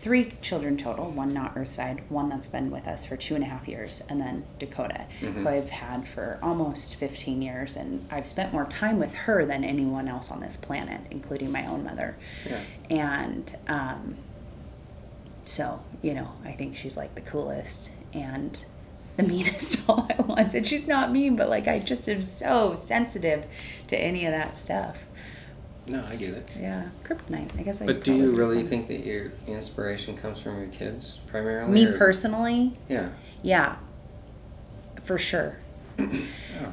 [0.00, 3.46] three children total one not Earthside, one that's been with us for two and a
[3.46, 7.76] half years, and then Dakota, who I've had for almost 15 years.
[7.76, 11.66] And I've spent more time with her than anyone else on this planet, including my
[11.66, 12.16] own mother.
[12.48, 12.60] Yeah.
[12.88, 14.16] And um,
[15.44, 18.64] so, you know, I think she's like the coolest and
[19.18, 20.54] the meanest all at once.
[20.54, 23.44] And she's not mean, but like I just am so sensitive
[23.88, 25.04] to any of that stuff.
[25.86, 26.48] No, I get it.
[26.58, 27.58] Yeah, kryptonite.
[27.58, 27.86] I guess I.
[27.86, 31.72] But do you really think that your inspiration comes from your kids primarily?
[31.72, 33.08] Me or- personally, Yeah.
[33.42, 33.76] yeah,
[35.02, 35.56] for sure.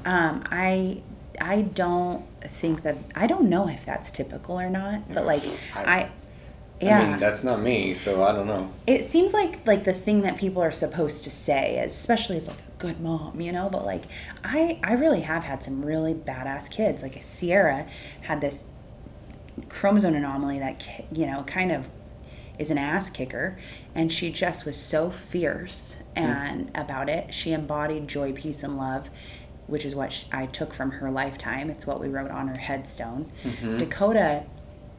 [0.05, 1.01] Um, I
[1.39, 5.43] I don't think that I don't know if that's typical or not, but like
[5.73, 6.09] I- I,
[6.81, 8.69] yeah, I mean, that's not me, so I don't know.
[8.85, 12.57] it seems like like the thing that people are supposed to say, especially as like
[12.59, 13.69] a good mom, you know.
[13.69, 14.03] But like
[14.43, 17.01] I I really have had some really badass kids.
[17.01, 17.87] Like Sierra
[18.21, 18.65] had this
[19.69, 21.89] chromosome anomaly that you know kind of
[22.57, 23.59] is an ass kicker.
[23.93, 27.33] And she just was so fierce and about it.
[27.33, 29.09] She embodied joy peace and love
[29.67, 31.69] which is what i took from her lifetime.
[31.69, 33.31] It's what we wrote on her headstone.
[33.77, 34.43] Dakota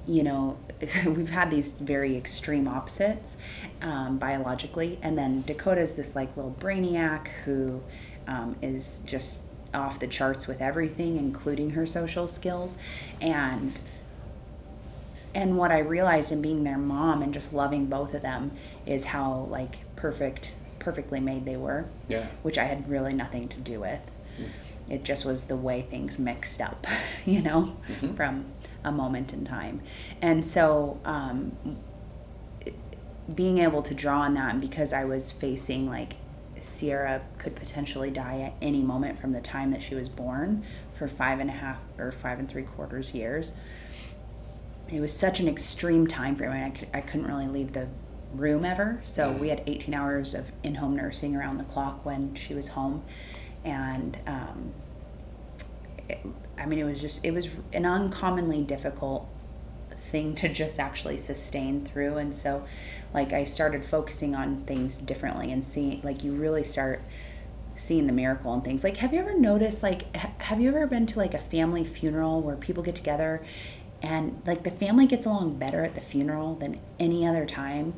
[0.07, 0.59] you know
[1.07, 3.37] we've had these very extreme opposites
[3.83, 4.99] um, biologically.
[5.03, 7.83] And then dakota's this like little brainiac who
[8.27, 9.41] um, is just
[9.75, 12.79] off the charts with everything including her social skills.
[13.21, 13.79] And
[15.39, 18.51] and what I realized in being their mom and just loving both of them
[18.84, 21.86] is how like perfect, perfectly made they were.
[22.09, 22.26] Yeah.
[22.43, 24.01] Which I had really nothing to do with.
[24.91, 26.89] It just was the way things mixed up,
[27.24, 27.76] you know,
[28.16, 28.47] from
[28.82, 29.80] a moment in time.
[30.20, 31.57] And so, um,
[33.32, 36.14] being able to draw on that, and because I was facing like
[36.59, 40.64] Sierra could potentially die at any moment from the time that she was born
[40.95, 43.55] for five and a half or five and three quarters years
[44.91, 47.89] it was such an extreme time frame I, could, I couldn't really leave the
[48.32, 49.01] room ever.
[49.05, 53.03] So we had 18 hours of in-home nursing around the clock when she was home.
[53.64, 54.72] And um,
[56.09, 56.20] it,
[56.57, 59.28] i mean it was just it was an uncommonly difficult
[60.11, 62.16] thing to just actually sustain through.
[62.16, 62.64] And so
[63.12, 67.03] like i started focusing on things differently and seeing like you really start
[67.74, 68.82] seeing the miracle and things.
[68.82, 71.84] Like have you ever noticed like ha- have you ever been to like a family
[71.84, 73.45] funeral where people get together
[74.03, 77.94] and like the family gets along better at the funeral than any other time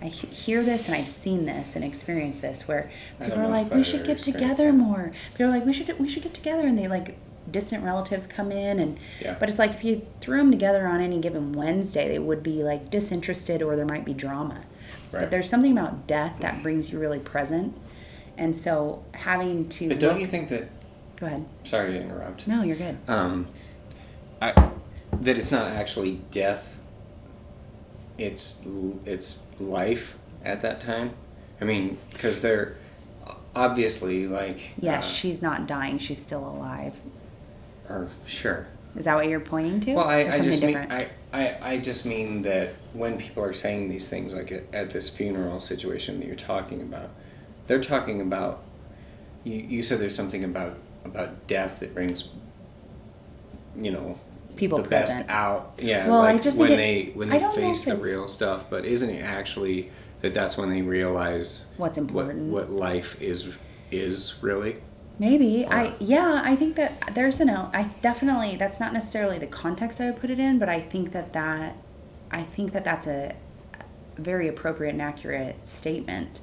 [0.00, 2.90] i hear this and i've seen this and experienced this where
[3.20, 4.72] people are like we should get together that.
[4.72, 7.16] more people are like we should we should get together and they like
[7.50, 9.36] distant relatives come in and Yeah.
[9.38, 12.62] but it's like if you threw them together on any given wednesday they would be
[12.62, 14.64] like disinterested or there might be drama
[15.10, 15.20] Right.
[15.22, 17.76] but there's something about death that brings you really present
[18.38, 20.68] and so having to But don't look- you think that?
[21.16, 22.46] go ahead Sorry to interrupt.
[22.48, 23.46] no you're good Um,
[24.40, 24.54] I
[25.20, 26.80] that it's not actually death.
[28.18, 28.56] It's
[29.04, 31.14] it's life at that time.
[31.60, 32.76] I mean, because they're
[33.54, 36.98] obviously like yes uh, she's not dying she's still alive
[37.88, 38.66] or sure.
[38.96, 40.76] is that what you're pointing to Well, I, I just mean?
[40.76, 44.90] I, I, I just mean that when people are saying these things like at, at
[44.90, 47.10] this funeral situation that you're talking about,
[47.66, 48.62] they're talking about.
[49.44, 52.28] You, you said there's something about about death that brings.
[53.76, 54.20] You know,
[54.56, 55.26] People the present.
[55.26, 55.72] best out.
[55.78, 58.66] Yeah, Well, I like just when it- they when they face the real stuff.
[58.70, 59.90] But isn't it actually
[60.20, 62.52] that that's when they realize What's important.
[62.52, 63.48] what, what life is
[63.90, 64.76] is really?
[65.18, 70.00] Maybe I yeah I think that there's an I definitely that's not necessarily the context
[70.00, 71.76] I would put it in, but I think that that
[72.30, 73.34] I think that that's a
[74.18, 76.40] very appropriate and accurate statement.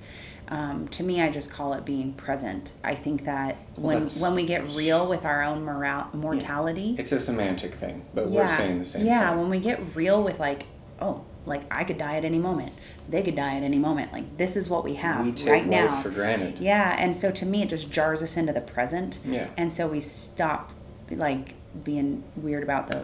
[0.49, 2.71] Um, to me, I just call it being present.
[2.83, 7.11] I think that when that's- when we get real with our own moral mortality, It's
[7.11, 9.11] a semantic thing, but we're saying the same thing.
[9.11, 9.39] yeah, thing.
[9.41, 10.65] when we get real with like,
[10.99, 12.73] oh, like I could die at any moment.
[13.07, 14.11] They could die at any moment.
[14.11, 16.01] Like this is what we have we take right life now.
[16.01, 16.57] for granted.
[16.59, 19.19] Yeah, and so to me, it just jars us into the present.
[19.23, 19.47] Yeah.
[19.55, 20.73] And so we stop,
[21.11, 23.03] like, being weird about the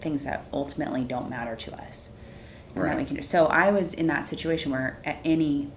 [0.00, 2.10] things that ultimately don't matter to us.
[2.74, 2.96] And that Right.
[2.96, 3.22] we can do.
[3.22, 5.70] So I was in that situation where at any,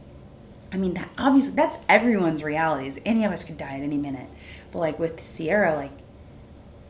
[0.75, 2.99] I mean, that obviously that's everyone's realities.
[3.05, 4.27] Any of us could die at any minute,
[4.73, 5.93] but like with Sierra, like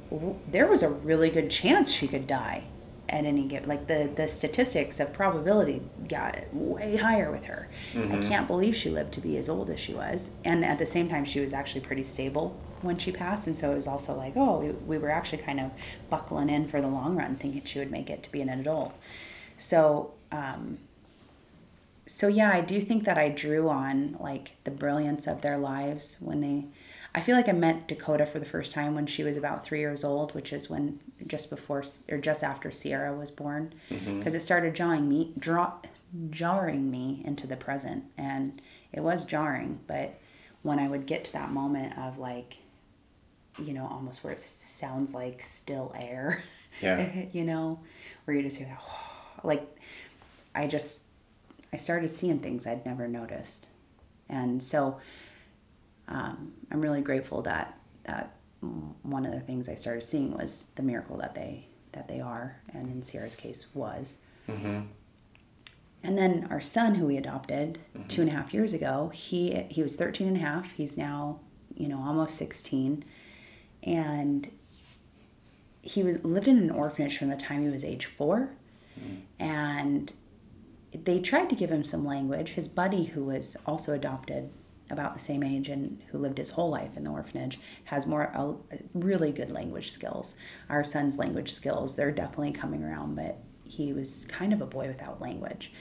[0.10, 2.64] w- there was a really good chance she could die
[3.08, 7.70] at any given like the the statistics of probability got way higher with her.
[7.94, 10.32] I can't believe she lived to be as old as she was.
[10.44, 13.46] And at the same time she was actually pretty stable when she passed.
[13.46, 15.70] And so it was also like oh we, we were actually kind of
[16.10, 18.94] buckling in for the long run thinking she would make it to be an adult.
[19.58, 20.80] So um
[22.06, 26.18] so yeah i do think that i drew on like the brilliance of their lives
[26.20, 26.66] when they
[27.16, 29.80] I feel like I met Dakota for the first time when she was about three
[29.80, 34.20] years old, which is when just before or just after Sierra was born, mm-hmm.
[34.20, 35.72] because it started jarring me, draw,
[36.30, 39.80] jarring me into the present, and it was jarring.
[39.88, 40.20] But
[40.62, 42.58] when I would get to that moment of like,
[43.64, 46.44] you know, almost where it sounds like still air,
[46.82, 47.28] Yeah.
[47.32, 47.80] you know,
[48.26, 48.84] where you just hear that,
[49.46, 49.66] like,
[50.54, 51.04] I just,
[51.76, 53.68] I started seeing things I'd never noticed,
[54.30, 54.98] and so
[56.08, 58.38] um, I'm really grateful that that
[59.02, 62.62] one of the things I started seeing was the miracle that they that they are,
[62.74, 64.20] and in Sierra's case was.
[64.48, 64.84] Mm-hmm.
[66.02, 68.08] And then our son, who we adopted mm-hmm.
[68.08, 70.72] two and a half years ago, he he was 13 and a half.
[70.72, 71.42] He's now,
[71.76, 73.04] you know, almost 16.
[73.84, 74.50] And
[75.82, 78.52] he was lived in an orphanage from the time he was age four.
[78.98, 79.24] Mm.
[79.40, 80.14] And
[81.04, 82.50] they tried to give him some language.
[82.52, 84.50] His buddy, who was also adopted
[84.92, 88.32] about the same age and who lived his whole life in the orphanage, has more
[88.36, 88.54] uh,
[88.94, 90.36] really good language skills.
[90.70, 94.88] Our son's language skills, they're definitely coming around, but he was kind of a boy
[94.88, 95.72] without language,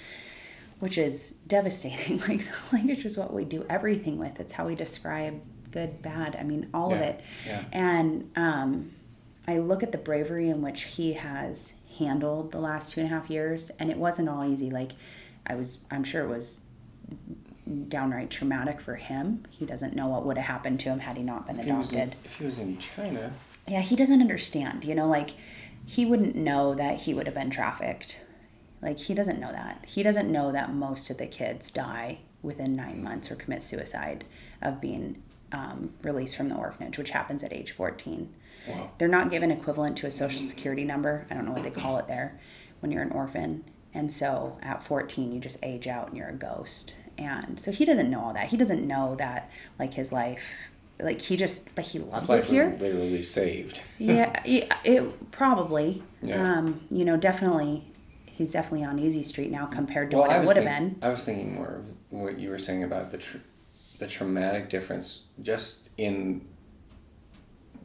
[0.81, 2.19] which is devastating.
[2.29, 5.41] Like, language is what we do everything with, it's how we describe
[5.71, 7.21] good, bad, I mean, all of it.
[7.47, 7.65] yeah.
[7.73, 8.93] And um,
[9.47, 13.13] I look at the bravery in which he has handled the last two and a
[13.15, 14.71] half years, and it wasn't all easy.
[14.71, 14.93] Like,
[15.47, 16.61] I was, I'm sure it was
[17.89, 19.45] downright traumatic for him.
[19.51, 21.71] He doesn't know what would have happened to him had he not been If he
[21.71, 22.17] in, adopted.
[22.25, 23.33] if he was in China,
[23.67, 24.85] Yeah, he doesn't understand.
[24.85, 25.31] You know, like
[25.87, 28.21] he wouldn't know that he would have been trafficked.
[28.83, 29.85] Like he doesn't know that.
[29.89, 34.25] He doesn't know that most of the kids die within nine months or commit suicide
[34.61, 35.23] of being
[35.53, 38.33] um, released from the orphanage, which happens at age 14.
[38.69, 38.91] Wow.
[38.99, 41.27] They're not given equivalent to a social security number.
[41.31, 42.41] I don't know what they call it there
[42.81, 43.65] when you're an orphan.
[43.93, 46.95] And so at 14, you just age out and you're a ghost.
[47.17, 48.49] And so he doesn't know all that.
[48.49, 50.43] He doesn't know that, like, his life,
[50.99, 53.81] like, he just, but he loves his it life here was literally saved.
[53.99, 56.03] yeah, it probably.
[56.23, 56.59] Yeah.
[56.59, 57.85] Um, you know, definitely,
[58.27, 60.99] he's definitely on easy street now compared to Well, what I it would have been.
[61.03, 63.39] I was thinking more of what you were saying about the tr-
[64.01, 66.45] the traumatic difference just in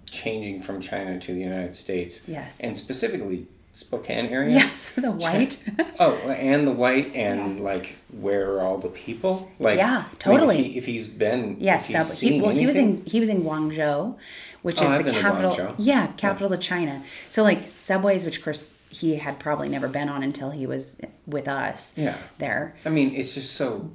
[0.09, 2.21] changing from China to the United States.
[2.27, 2.59] Yes.
[2.59, 4.51] And specifically Spokane area.
[4.51, 5.57] Yes, the white.
[6.01, 9.51] Oh, and the white and like where are all the people?
[9.59, 10.77] Like Yeah, I mean, totally.
[10.77, 13.27] if, he, he's been yes, he's uh, sub- he, well, he was in he was
[13.29, 14.17] in Guangzhou,
[14.61, 15.75] which Oh, is I've the capital.
[15.77, 17.03] Yeah, capital of China.
[17.29, 20.99] So like subways, which of course he had probably never been on until he was
[21.27, 21.93] with us.
[21.97, 22.15] Yeah.
[22.37, 22.75] There.
[22.85, 23.91] I mean, it's just so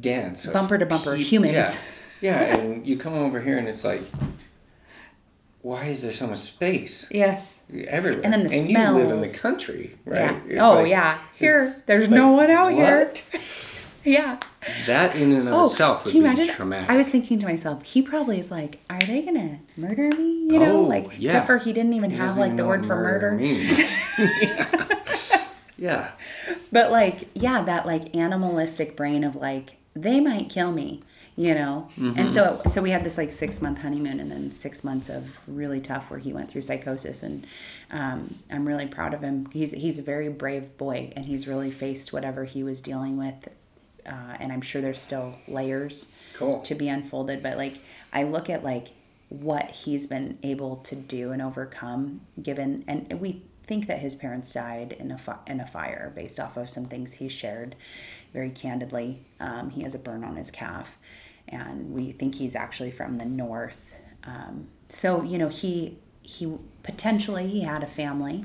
[0.00, 0.46] dense.
[0.46, 1.54] Bumper to bumper, peop- humans.
[1.54, 1.76] Yeah,
[2.20, 4.00] yeah, and you come over here and it's like,
[5.62, 7.62] why is there so much space Yes.
[7.88, 8.20] everywhere?
[8.24, 8.88] And then the smell.
[8.90, 10.40] and you live in the country, right?
[10.48, 10.66] Yeah.
[10.68, 11.18] Oh like- yeah.
[11.36, 13.12] Here, there's like, no one out here.
[14.04, 14.40] Yeah.
[14.86, 16.48] That in and of Oh, itself would be imagine?
[16.52, 16.90] traumatic.
[16.90, 20.48] I was thinking to myself, he probably is like, are they gonna murder me?
[20.52, 21.30] You know, Oh, like yeah.
[21.30, 23.30] except for he didn't even He have like the word for murder.
[23.30, 23.78] means.
[25.78, 26.10] yeah.
[26.70, 31.02] But like, yeah, that like animalistic brain of like, they might kill me,
[31.36, 31.88] you know.
[31.96, 32.18] Mm-hmm.
[32.18, 35.40] And so, so we had this like six month honeymoon, and then six months of
[35.48, 37.46] really tough where he went through psychosis, and
[37.90, 39.48] um, I'm really proud of him.
[39.52, 43.48] He's he's a very brave boy, and he's really faced whatever he was dealing with.
[44.04, 46.60] Uh, and I'm sure there's still layers Cool.
[46.62, 47.40] to be unfolded.
[47.40, 47.78] But like,
[48.12, 48.88] I look at like
[49.28, 54.52] what he's been able to do and overcome, given, and we think that his parents
[54.52, 57.76] died in a fi- in a fire based off of some things he shared
[58.32, 59.24] very candidly.
[59.40, 60.96] Um, he has a burn on his calf,
[61.48, 63.94] and we think he's actually from the north.
[64.24, 68.44] Um, so you know he he potentially he had a family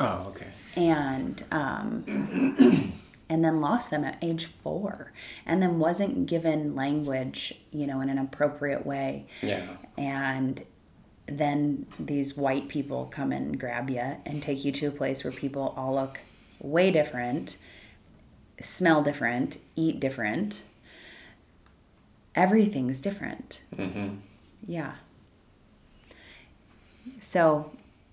[0.00, 0.46] Oh, okay.
[0.76, 2.04] and um,
[3.28, 5.12] and then lost them at age four
[5.44, 9.66] and then wasn't given language you know in an appropriate way Yeah.
[9.98, 10.62] and
[11.26, 15.32] then these white people come and grab you and take you to a place where
[15.32, 16.20] people all look
[16.60, 17.56] way different
[18.60, 20.62] smell different eat different
[22.34, 24.16] everything's different Mm-hmm.
[24.66, 24.94] yeah
[27.20, 27.72] so,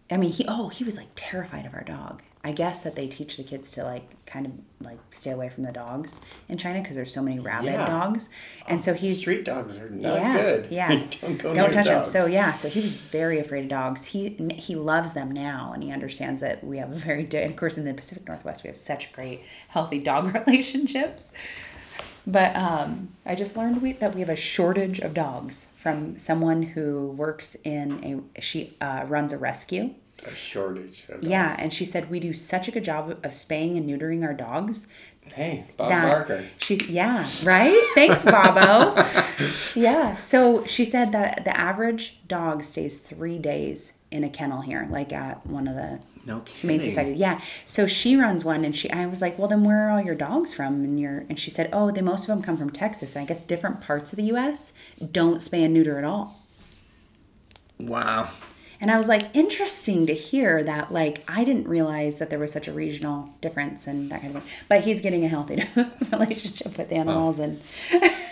[0.09, 2.21] I mean, he oh he was like terrified of our dog.
[2.47, 5.63] I guess that they teach the kids to like kind of like stay away from
[5.63, 7.87] the dogs in China because there's so many rabid Yeah.
[7.87, 8.29] dogs,
[8.67, 10.67] and so he's Street dogs are not yeah good.
[10.71, 10.89] yeah
[11.21, 12.11] Don't go don't touch dogs.
[12.13, 12.21] them.
[12.21, 14.05] So yeah, so he was very afraid of dogs.
[14.05, 17.55] He he loves them now, and he understands that we have a very and of
[17.55, 21.31] course in the Pacific Northwest we have such great healthy dog relationships.
[22.27, 26.63] But um, I just learned we, that we have a shortage of dogs from someone
[26.63, 29.95] who works in a she uh, runs a rescue.
[30.25, 33.77] A shortage of Yeah, and she said we do such a good job of spaying
[33.77, 34.87] and neutering our dogs
[35.33, 36.43] Hey, Bob that Barker.
[36.59, 37.75] she's yeah right.
[37.95, 38.93] Thanks, Bobo.
[39.79, 40.15] yeah.
[40.15, 45.11] So she said that the average dog stays three days in a kennel here, like
[45.11, 46.79] at one of the No kidding.
[46.81, 47.15] Society.
[47.17, 47.41] Yeah.
[47.65, 48.89] So she runs one, and she.
[48.91, 50.83] I was like, well, then where are all your dogs from?
[50.83, 53.17] And your and she said, oh, they most of them come from Texas.
[53.17, 54.73] I guess different parts of the U.S.
[55.11, 56.39] don't spay and neuter at all.
[57.79, 58.29] Wow.
[58.81, 60.91] And I was like, interesting to hear that.
[60.91, 64.43] Like, I didn't realize that there was such a regional difference and that kind of
[64.43, 64.51] thing.
[64.67, 65.63] But he's getting a healthy
[66.11, 67.61] relationship with animals and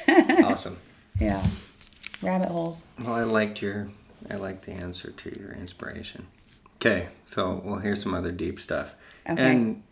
[0.08, 0.78] Awesome.
[1.20, 1.46] yeah,
[2.22, 2.86] rabbit holes.
[3.00, 3.90] Well, I liked your,
[4.30, 6.28] I liked the answer to your inspiration.
[6.78, 8.96] Okay, so well, here's some other deep stuff.
[9.30, 9.42] Okay.
[9.52, 9.84] And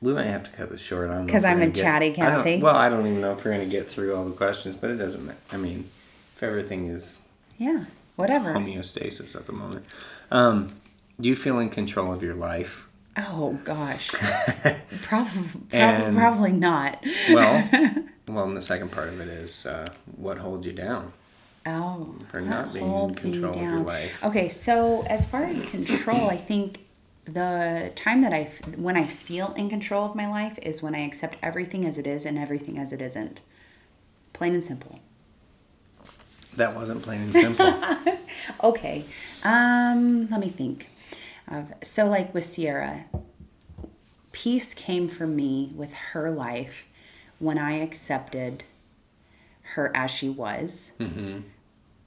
[0.00, 1.08] we might have to cut this short.
[1.10, 3.06] I don't know 'Cause if we're I'm a get- chatty I don't- Well, I don't
[3.06, 5.38] even know if we're gonna get through all the questions, but it doesn't matter.
[5.52, 5.88] I mean,
[6.36, 7.20] if everything is
[7.58, 7.84] Yeah,
[8.16, 8.54] whatever.
[8.54, 9.84] homeostasis at the moment,
[10.30, 10.74] um,
[11.20, 12.88] do you feel in control of your life?
[13.16, 14.14] Oh gosh,
[15.02, 17.04] probably And- probably not.
[17.30, 17.68] Well,
[18.28, 19.86] well, and the second part of it is uh,
[20.16, 21.12] what holds you down.
[21.64, 24.24] Oh, For not being in control of your life.
[24.24, 26.80] Okay, so as far as control, I think
[27.24, 30.94] the time that I, f- when I feel in control of my life is when
[30.96, 33.42] I accept everything as it is and everything as it isn't.
[34.32, 34.98] Plain and simple.
[36.56, 37.74] That wasn't plain and simple.
[38.62, 39.04] Okay,
[39.44, 40.88] um, let me think.
[41.48, 43.04] Of so like with Sierra,
[44.32, 46.86] peace came for me with her life
[47.38, 48.64] when I accepted
[49.74, 50.92] her as she was.
[50.98, 51.40] hmm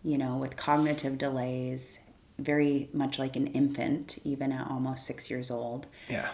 [0.03, 1.99] you know, with cognitive delays,
[2.37, 5.87] very much like an infant, even at almost six years old.
[6.07, 6.29] Yeah.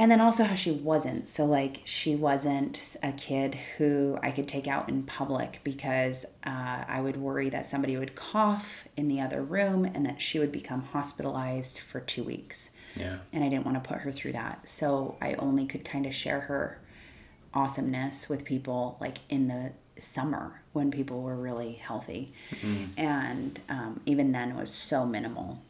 [0.00, 1.28] And then also how she wasn't.
[1.28, 6.84] So, like, she wasn't a kid who I could take out in public because uh,
[6.88, 10.50] I would worry that somebody would cough in the other room and that she would
[10.50, 12.70] become hospitalized for two weeks.
[12.96, 13.18] Yeah.
[13.30, 14.66] And I didn't want to put her through that.
[14.66, 16.80] So, I only could kind of share her
[17.52, 22.32] awesomeness with people like in the summer when people were really healthy.
[22.96, 25.60] And um, even then, it was so minimal.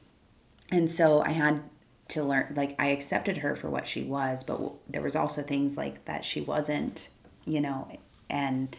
[0.71, 1.65] And so I had
[2.11, 5.43] to learn, like, I accepted her for what she was, but w- there was also
[5.43, 7.09] things like that she wasn't,
[7.45, 7.89] you know,
[8.29, 8.75] and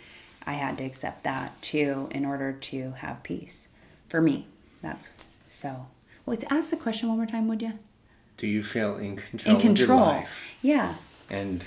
[0.46, 3.70] I had to accept that too in order to have peace
[4.10, 4.48] for me.
[4.82, 5.10] That's
[5.48, 5.88] so.
[6.26, 7.74] Wait, ask the question one more time, would you?
[8.38, 10.00] Do you feel in control, In control.
[10.00, 10.54] of your life?
[10.62, 10.96] Yeah.
[11.30, 11.64] And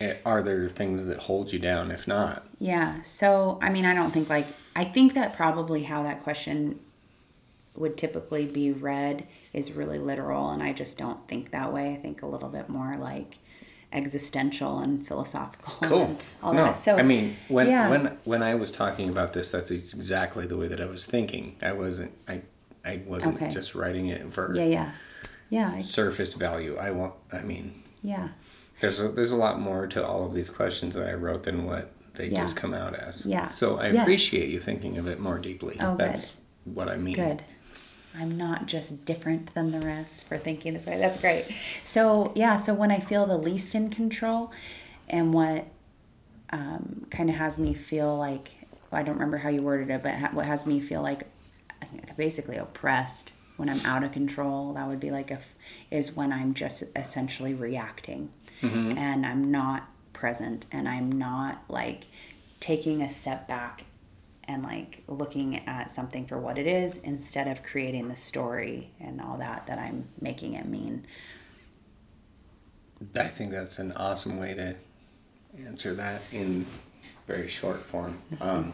[0.00, 1.90] eh, are there things that hold you down?
[1.90, 3.02] If not, Yeah.
[3.02, 6.78] So, I mean, I don't think like, I think that probably how that question
[7.78, 10.50] would typically be read is really literal.
[10.50, 11.92] And I just don't think that way.
[11.92, 13.38] I think a little bit more like
[13.92, 15.74] existential and philosophical
[16.04, 16.72] and all no, that.
[16.76, 17.88] So, I mean, when yeah.
[17.88, 21.56] when when I was talking about this, that's exactly the way that I was thinking.
[21.62, 22.12] I wasn't.
[22.28, 22.42] I
[22.84, 23.50] I wasn't Okay.
[23.50, 24.92] just writing it for yeah, yeah.
[25.48, 25.78] Yeah.
[25.78, 26.76] Surface value.
[26.76, 27.14] I want.
[27.32, 28.28] I mean, Yeah.
[28.80, 31.64] there's a, there's a lot more to all of these questions that I wrote than
[31.64, 32.42] what they Yeah.
[32.42, 33.24] just come out as.
[33.24, 33.46] Yeah.
[33.46, 34.02] So I Yes.
[34.02, 35.76] appreciate you thinking of it more deeply.
[35.80, 36.00] Oh, good.
[36.00, 36.32] That's
[36.64, 37.14] what I mean.
[37.14, 37.44] Good.
[38.18, 40.98] I'm not just different than the rest for thinking this way.
[40.98, 41.46] That's great.
[41.84, 44.52] So, yeah, so when I feel the least in control
[45.08, 45.66] and what
[46.50, 48.52] um, kind of has me feel like,
[48.92, 51.26] I don't remember how you worded it, but ha- what has me feel like
[52.16, 55.54] basically oppressed when I'm out of control, that would be like if
[55.90, 58.30] is when I'm just essentially reacting
[58.98, 62.04] and I'm not present and I'm not like
[62.60, 63.84] taking a step back
[64.48, 69.20] and like looking at something for what it is instead of creating the story and
[69.20, 71.06] all that that I'm making it mean.
[73.14, 74.74] I think that's an awesome way to
[75.66, 76.66] answer that in
[77.26, 78.18] very short form.
[78.40, 78.72] Um,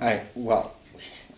[0.00, 0.76] I well,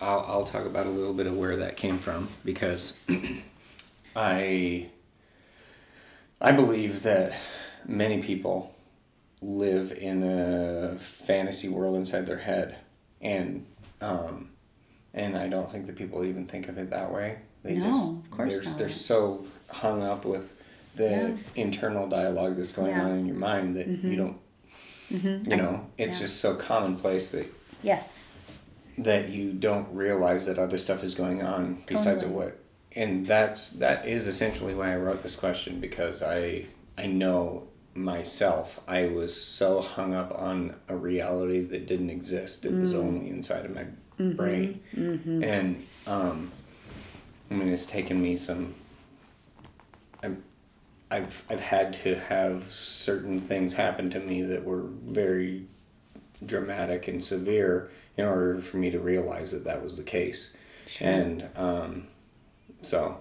[0.01, 2.99] I'll I'll talk about a little bit of where that came from because
[4.16, 4.90] I
[6.40, 7.32] I believe that
[7.86, 8.74] many people
[9.40, 12.76] live in a fantasy world inside their head,
[13.21, 13.66] and
[14.01, 14.51] um,
[15.14, 17.39] and I don't think that people even think of it that way.
[17.62, 18.79] They No, just of course they're, not.
[18.79, 20.55] they're so hung up with
[20.95, 21.31] the Yeah.
[21.57, 23.01] internal dialogue that's going Yeah.
[23.01, 23.11] Mm-hmm.
[23.11, 24.37] on in your mind that you don't
[25.11, 26.23] you know it's yeah.
[26.27, 27.47] just so commonplace that
[27.83, 28.23] Yes.
[28.99, 32.59] that you don't realize that other stuff is going on besides of what
[32.95, 36.66] and that's that is essentially why I wrote this question because I
[36.97, 37.64] I know
[37.99, 42.82] myself I was so hung up on a reality that didn't exist it Mm.
[42.82, 43.86] was only inside of my
[44.18, 44.36] Mm-hmm.
[44.36, 44.80] brain
[45.44, 46.51] and um
[47.51, 48.74] I mean it's taken me some
[50.22, 50.42] I'm,
[51.11, 55.66] I've I've had to have certain things happen to me that were very
[56.44, 60.53] dramatic and severe in order for me to realize that that was the case.
[61.01, 62.07] And um,
[62.82, 63.18] so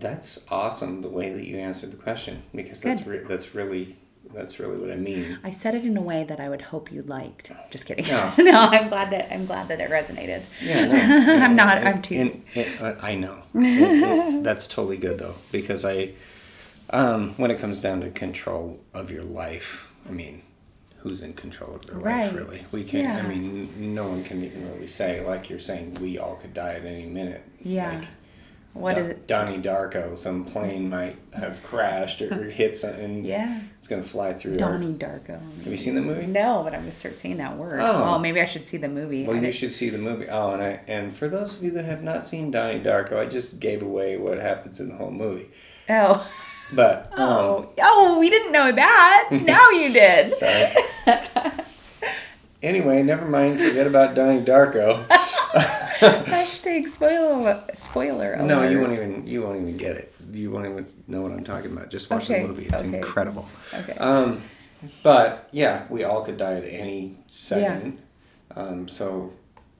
[0.00, 3.96] that's awesome the way that you answered the question because that's re- that's really
[4.34, 5.38] That's really what I mean.
[5.44, 7.52] I said it in a way that I would hope you liked.
[7.70, 8.06] Just kidding.
[8.06, 8.32] No.
[8.38, 10.42] no, I'm glad that I'm glad that it resonated.
[10.62, 11.78] Yeah, no, I'm not.
[11.78, 12.14] It- I'm too.
[12.16, 13.42] and- it- uh, I know.
[13.54, 16.12] It- that's totally good though, because I,
[16.90, 20.42] um, when it comes down to control of your life, I mean,
[20.98, 22.64] who's in control of their life really?
[22.72, 23.22] We can't.
[23.24, 25.20] I mean, no one can even really say.
[25.26, 27.42] Like you're saying, we all could die at any minute.
[27.60, 27.98] Yeah.
[27.98, 28.08] Like,
[28.74, 29.26] what is it?
[29.26, 33.24] Donnie Darko, some plane might have crashed or hit something.
[33.24, 33.60] Yeah.
[33.78, 34.52] It's gonna fly through.
[34.52, 35.40] our- Donnie Darko.
[35.58, 36.26] Have you seen the movie?
[36.26, 37.80] No, but I'm gonna start saying that word.
[37.80, 38.14] Oh.
[38.14, 39.22] Oh, maybe I should see the movie.
[39.24, 40.26] Well, I you didn't- should see the movie.
[40.28, 43.26] Oh, and I and for those of you that have not seen Donnie Darko, I
[43.26, 45.50] just gave away what happens in the whole movie.
[45.90, 46.26] Oh.
[46.72, 47.70] But um, Oh.
[47.80, 49.28] Oh, we didn't know that.
[49.42, 50.32] now you did.
[50.32, 50.72] sorry.
[52.62, 53.58] anyway, never mind.
[53.58, 55.04] Forget about Donnie Darko.
[56.26, 58.46] Hashtag spoiler spoiler alert.
[58.46, 60.14] No, you won't even you won't even get it.
[60.32, 61.90] You won't even know what I'm talking about.
[61.90, 62.66] Just watch Okay, the movie.
[62.66, 62.96] It's okay.
[62.96, 63.48] incredible.
[63.74, 63.94] Okay.
[63.94, 64.40] Um,
[65.02, 67.98] but yeah, we all could die at any second.
[68.56, 69.32] Um, so,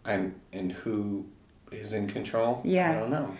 [0.04, 1.26] and and who
[1.70, 2.60] is in control?
[2.64, 2.92] Yeah.
[2.92, 3.34] I don't know.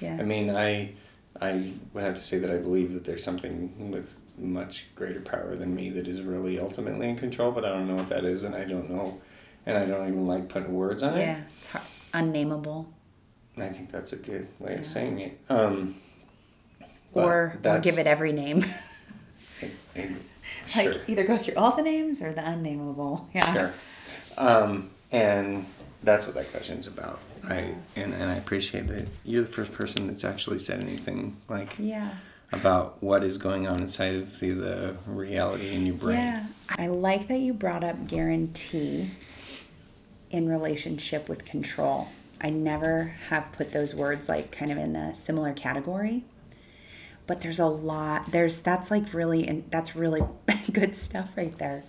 [0.00, 0.16] yeah.
[0.18, 0.92] I mean, I
[1.40, 5.54] I would have to say that I believe that there's something with much greater power
[5.56, 8.42] than me that is really ultimately in control, but I don't know what that is,
[8.44, 9.20] and I don't know,
[9.66, 11.38] and I don't even like putting words on yeah.
[11.38, 11.44] it.
[11.58, 11.84] It's hard.
[12.14, 12.88] Unnameable.
[13.58, 14.78] I think that's a good way Yeah.
[14.80, 15.38] of saying it.
[15.48, 15.96] Um,
[17.12, 18.64] Or, or give it every name.
[19.96, 20.08] eh,
[20.76, 21.02] like sure.
[21.06, 23.28] either go through all the names or the unnameable.
[23.32, 23.52] Yeah.
[23.52, 23.72] Sure.
[24.36, 25.66] Um, and
[26.02, 27.20] that's what that question's about.
[27.46, 31.74] I and, and I appreciate that you're the first person that's actually said anything like
[31.78, 32.14] Yeah.
[32.50, 36.16] about what is going on inside of the, the reality in your brain.
[36.18, 36.46] Yeah.
[36.70, 39.10] I like that you brought up guarantee
[40.34, 42.08] in relationship with control.
[42.40, 46.24] I never have put those words like kind of in the similar category.
[47.28, 50.22] But there's a lot there's that's like really and that's really
[50.72, 51.84] good stuff right there.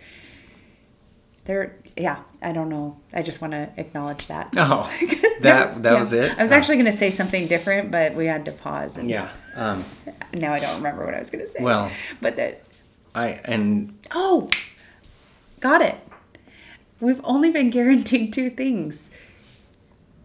[1.45, 2.97] There yeah, I don't know.
[3.13, 4.53] I just want to acknowledge that.
[4.57, 4.91] Oh,
[5.41, 5.99] that that Yeah.
[5.99, 6.37] was it.
[6.37, 6.55] I was Oh.
[6.55, 9.29] actually going to say something different, but we had to pause and yeah.
[9.55, 9.83] Um,
[10.33, 11.61] now I don't remember what I was going to say.
[11.63, 11.91] Well-
[12.21, 12.61] but that
[13.15, 14.49] I and Oh,
[15.59, 15.97] got it.
[17.05, 19.11] We've only been guaranteed two things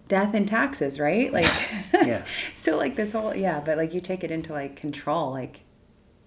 [0.08, 1.32] death and taxes, right?
[1.32, 1.46] Like,
[2.56, 5.62] so, like, this whole, yeah, but like you take it into like control, like,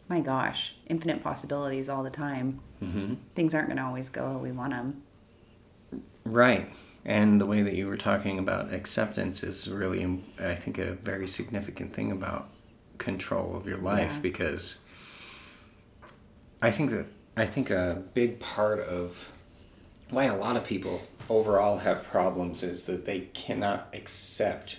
[0.08, 2.60] my gosh, infinite possibilities all the time.
[2.82, 3.18] mhm.
[3.36, 5.02] Things aren't going to always go how we want them.
[6.24, 6.70] right,
[7.04, 11.28] and the way that you were talking about acceptance is really, I think, a very
[11.28, 12.48] significant thing about
[13.00, 14.20] control of your life Yeah.
[14.22, 14.78] because
[16.62, 19.33] I think that I think a big part of
[20.10, 24.78] why a lot of people overall have problems is that they cannot accept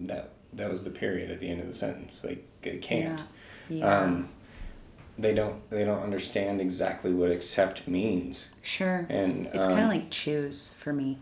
[0.00, 2.20] that that was the period at the end of the sentence.
[2.20, 3.22] They, they can't.
[3.68, 3.78] Yeah.
[3.78, 3.98] Yeah.
[4.00, 4.28] Um,
[5.18, 8.48] they don't they don't understand exactly what accept means.
[8.62, 9.06] sure.
[9.10, 11.18] and, it's kind um, of like choose for me.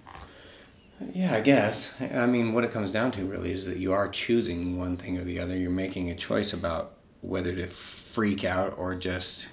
[1.12, 1.92] Yeah, I guess.
[2.00, 5.16] I mean, what it comes down to really is that you are choosing one thing
[5.18, 5.56] or the other.
[5.56, 9.48] You're making a choice about whether to freak out or just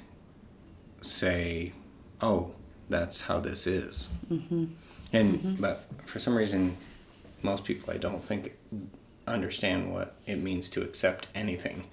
[1.02, 1.74] say,
[2.22, 2.52] "Oh,
[2.90, 4.66] that's how this is." Mm-hmm.
[5.14, 6.78] And but for some reason,
[7.42, 8.54] most people I don't think
[9.28, 11.86] understand what it means to accept anything.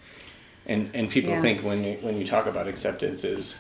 [0.67, 1.41] And and people Yeah.
[1.41, 3.55] think when you when you talk about acceptance is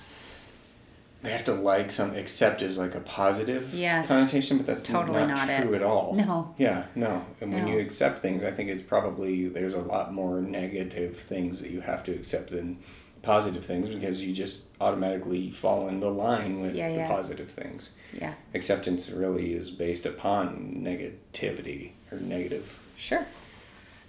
[1.23, 4.09] they have to like some accept is like a positive Yes.
[4.09, 5.63] connotation, but that's Totally not, not it.
[5.63, 6.15] true at all.
[6.15, 6.53] No.
[6.59, 7.25] Yeah, no.
[7.41, 11.61] And when you accept things, I think it's probably there's a lot more negative things
[11.61, 12.79] that you have to accept than
[13.23, 17.09] positive things because you just automatically fall into line with Yeah, the yeah.
[17.09, 17.91] positive things.
[18.13, 18.35] Yeah.
[18.55, 23.25] Acceptance really is based upon negativity or negative Sure.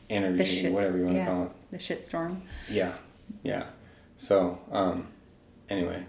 [0.10, 0.74] Energy, shit.
[0.74, 1.26] whatever you want yeah.
[1.26, 1.52] to call it.
[1.72, 2.42] The shitstorm.
[2.70, 2.94] Yeah,
[3.42, 3.64] yeah.
[4.18, 5.08] So, um,
[5.70, 6.06] anyway,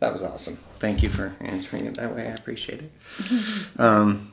[0.00, 0.58] that was awesome.
[0.78, 2.22] Thank you for answering it that way.
[2.26, 2.92] I appreciate it.
[3.78, 4.32] um,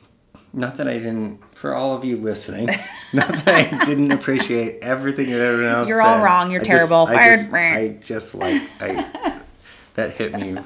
[0.56, 2.68] not that I didn't, for all of you listening,
[3.12, 6.22] not that I didn't appreciate everything that everyone else You're all said.
[6.24, 6.50] wrong.
[6.50, 7.06] You're I terrible.
[7.06, 7.38] I Fired.
[7.40, 9.40] just, I just like, I,
[9.94, 10.56] that hit me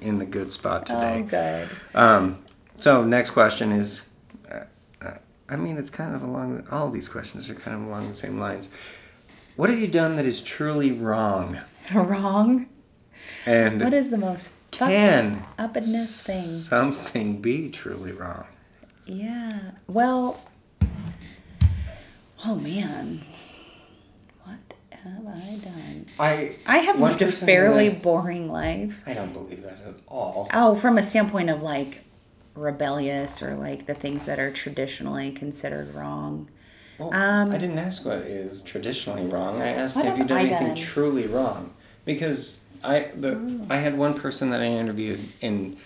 [0.00, 1.20] in the good spot today.
[1.20, 1.68] Oh, good.
[1.94, 2.44] Um,
[2.78, 4.02] so next question is,
[4.50, 4.60] uh,
[5.00, 5.12] uh,
[5.48, 6.66] I mean, it's kind of along.
[6.70, 8.68] All these questions are kind of along the same lines.
[9.56, 11.60] What have you done that is truly wrong?
[11.92, 12.66] Wrong.
[13.46, 16.42] And What is the most can uppedness thing?
[16.44, 18.46] something be truly wrong?
[19.06, 19.60] Yeah.
[19.86, 20.40] Well,
[22.44, 23.20] oh man.
[24.44, 24.58] What
[24.90, 26.06] have I done?
[26.18, 29.00] I I have lived a fairly that- boring life.
[29.06, 30.48] I don't believe that at all.
[30.52, 32.00] Oh, from a standpoint of like
[32.54, 36.48] rebellious or like the things that are traditionally considered wrong.
[36.98, 39.60] Well, Um, I didn't ask what is traditionally wrong.
[39.60, 40.76] I asked, have you done I anything done?
[40.76, 41.72] truly wrong?
[42.04, 43.66] because I the Oh.
[43.70, 45.76] I had one person that I interviewed and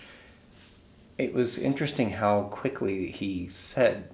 [1.19, 4.09] it was interesting how quickly he said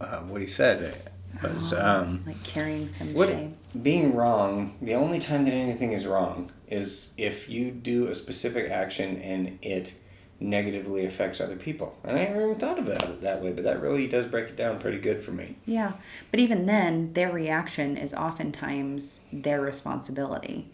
[0.00, 1.10] uh, what he said
[1.42, 3.56] was um, like carrying some what shame.
[3.82, 4.74] being wrong.
[4.80, 9.58] The only time that anything is wrong is if you do a specific action and
[9.60, 9.92] it
[10.40, 11.96] negatively affects other people.
[12.02, 14.56] And I never even thought about it that way, but that really does break it
[14.56, 15.56] down pretty good for me.
[15.66, 15.92] Yeah,
[16.30, 20.68] but even then, their reaction is oftentimes their responsibility.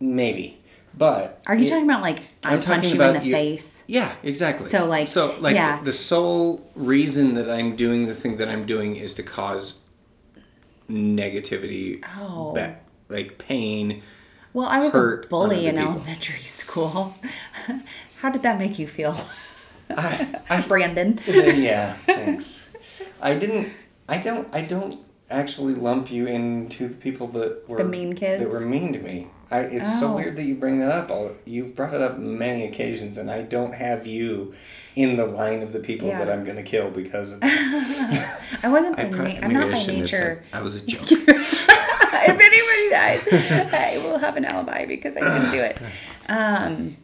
[0.00, 0.60] Maybe,
[0.96, 3.84] but Are you it- talking about like I I'm punch you in the you- face?
[3.86, 4.68] Yeah, exactly.
[4.68, 5.80] So, like, so like yeah.
[5.82, 9.74] the sole reason that I'm doing the thing that I'm doing is to cause
[10.90, 12.54] negativity, Oh.
[13.08, 14.02] like pain.
[14.52, 15.92] Well, I was hurt a bully in people.
[15.92, 17.14] elementary school.
[18.20, 19.16] How did that make you feel,
[19.90, 21.20] I, I, Brandon?
[21.26, 22.66] yeah, thanks.
[23.20, 23.72] I didn't.
[24.08, 24.48] I don't.
[24.52, 24.98] I don't
[25.30, 28.42] actually lump you into the people that were The mean kids?
[28.42, 29.28] that were mean to me.
[29.50, 30.16] I, it's so Oh.
[30.16, 31.10] weird that you bring that up.
[31.10, 34.54] I'll, you've brought it up many occasions, and I don't have you
[34.96, 36.18] in the line of the people Yeah.
[36.24, 37.38] that I'm going to kill because of.
[37.42, 38.28] I
[38.64, 40.42] wasn't I by na- I'm not I by nature.
[40.52, 41.02] I was a joke.
[41.10, 45.78] if anybody dies, I will have an alibi because I didn't do it.
[46.28, 46.96] Um,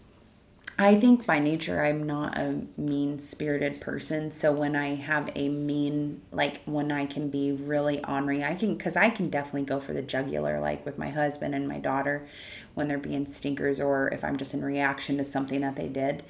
[0.79, 4.33] I think by nature I'm not a mean spirited person.
[4.33, 8.77] So when I have a mean, like when I can be really ornery, I can,
[8.77, 12.27] because I can definitely go for the jugular, like with my husband and my daughter
[12.75, 16.23] when they're being stinkers or if I'm just in reaction to something that they did.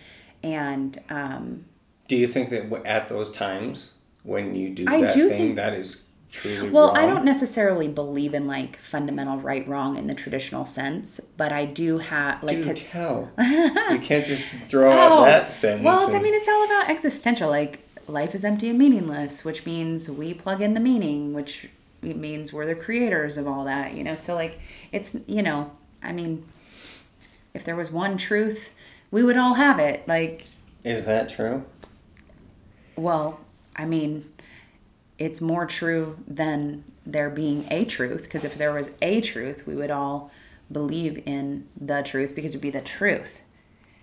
[0.43, 1.65] And um,
[2.09, 3.93] Do you think that at those times
[4.25, 6.03] when you do I that do thing, think- that is
[6.33, 6.97] truly Well, wrong?
[6.97, 11.65] I don't necessarily believe in like fundamental right wrong in the traditional sense, but I
[11.65, 13.31] do have like Do tell.
[13.39, 15.83] you can't just throw out oh, that sentence.
[15.83, 17.49] Oh, Well, it's, I mean, it's all about existential.
[17.49, 21.69] Like life is empty and meaningless, which means we plug in the meaning, which
[22.01, 23.95] means we're the creators of all that.
[23.95, 24.59] You know, so like
[24.91, 25.71] it's you know,
[26.03, 26.45] I mean,
[27.55, 28.73] if there was one truth,
[29.11, 30.09] we would all have it.
[30.09, 30.47] Like,
[30.83, 31.65] is that true?
[32.97, 33.41] well,
[33.75, 34.32] I mean,
[35.25, 39.75] it's more true than there being a truth because if there was a truth, we
[39.75, 40.31] would all
[40.71, 43.41] believe in the truth because it would be the truth.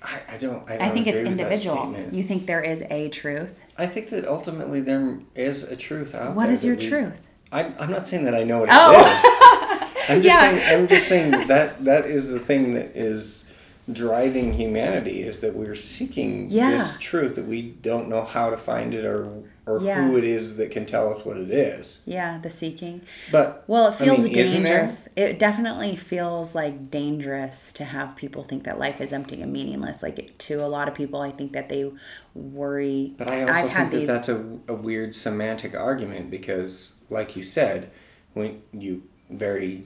[0.01, 0.63] I, I don't.
[0.69, 1.93] I, don't I think it's individual.
[2.11, 3.59] You think there is a truth?
[3.77, 7.21] I think that ultimately there is a truth out What is your we- truth?
[7.51, 8.91] I'm, I'm not saying that I know what Oh.
[8.93, 9.99] it is.
[10.09, 10.57] I'm just Yeah.
[10.57, 10.79] saying.
[10.81, 13.45] I'm just saying that that is the thing that is
[13.91, 16.71] driving humanity is that we're seeking Yeah.
[16.71, 19.27] this truth that we don't know how to find it or
[19.69, 20.07] or Yeah.
[20.07, 21.99] who it is that can tell us what it is.
[22.05, 23.01] Yeah, the seeking.
[23.31, 25.07] But Well, it I feels mean, dangerous.
[25.15, 30.01] It definitely feels like dangerous to have people think that life is empty and meaningless.
[30.01, 31.89] Like to a lot of people, I think that they
[32.33, 33.13] worry.
[33.17, 34.07] But I also I've think that these.
[34.07, 37.91] that's a, a weird semantic argument because, like you said,
[38.33, 39.83] when you very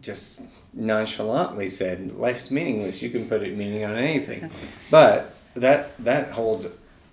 [0.00, 0.42] just
[0.72, 4.50] nonchalantly said life is meaningless, you can put it meaning on anything.
[4.90, 6.66] But that that holds.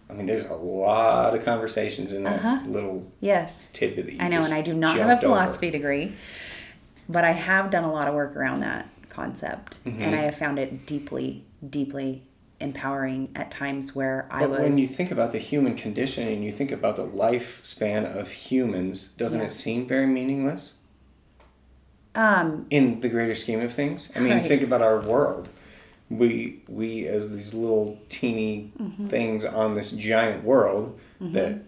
[0.10, 2.60] I mean, there's a lot of conversations in that Uh-huh.
[2.66, 5.22] little yes, tidbit that you I know, and I do not have a over.
[5.22, 6.14] philosophy degree,
[7.10, 10.02] but I have done a lot of work around that concept, Mm-hmm.
[10.02, 12.24] and I have found it deeply, deeply
[12.60, 14.60] empowering at times where I But was.
[14.62, 19.10] when you think about the human condition and you think about the lifespan of humans,
[19.18, 19.46] doesn't Yeah.
[19.48, 20.74] it seem very meaningless?
[22.16, 24.10] um, in the greater scheme of things.
[24.16, 24.44] I mean, Right.
[24.46, 25.50] think about our world.
[26.10, 29.08] We we as these little teeny Mm-hmm.
[29.08, 31.60] things on this giant world that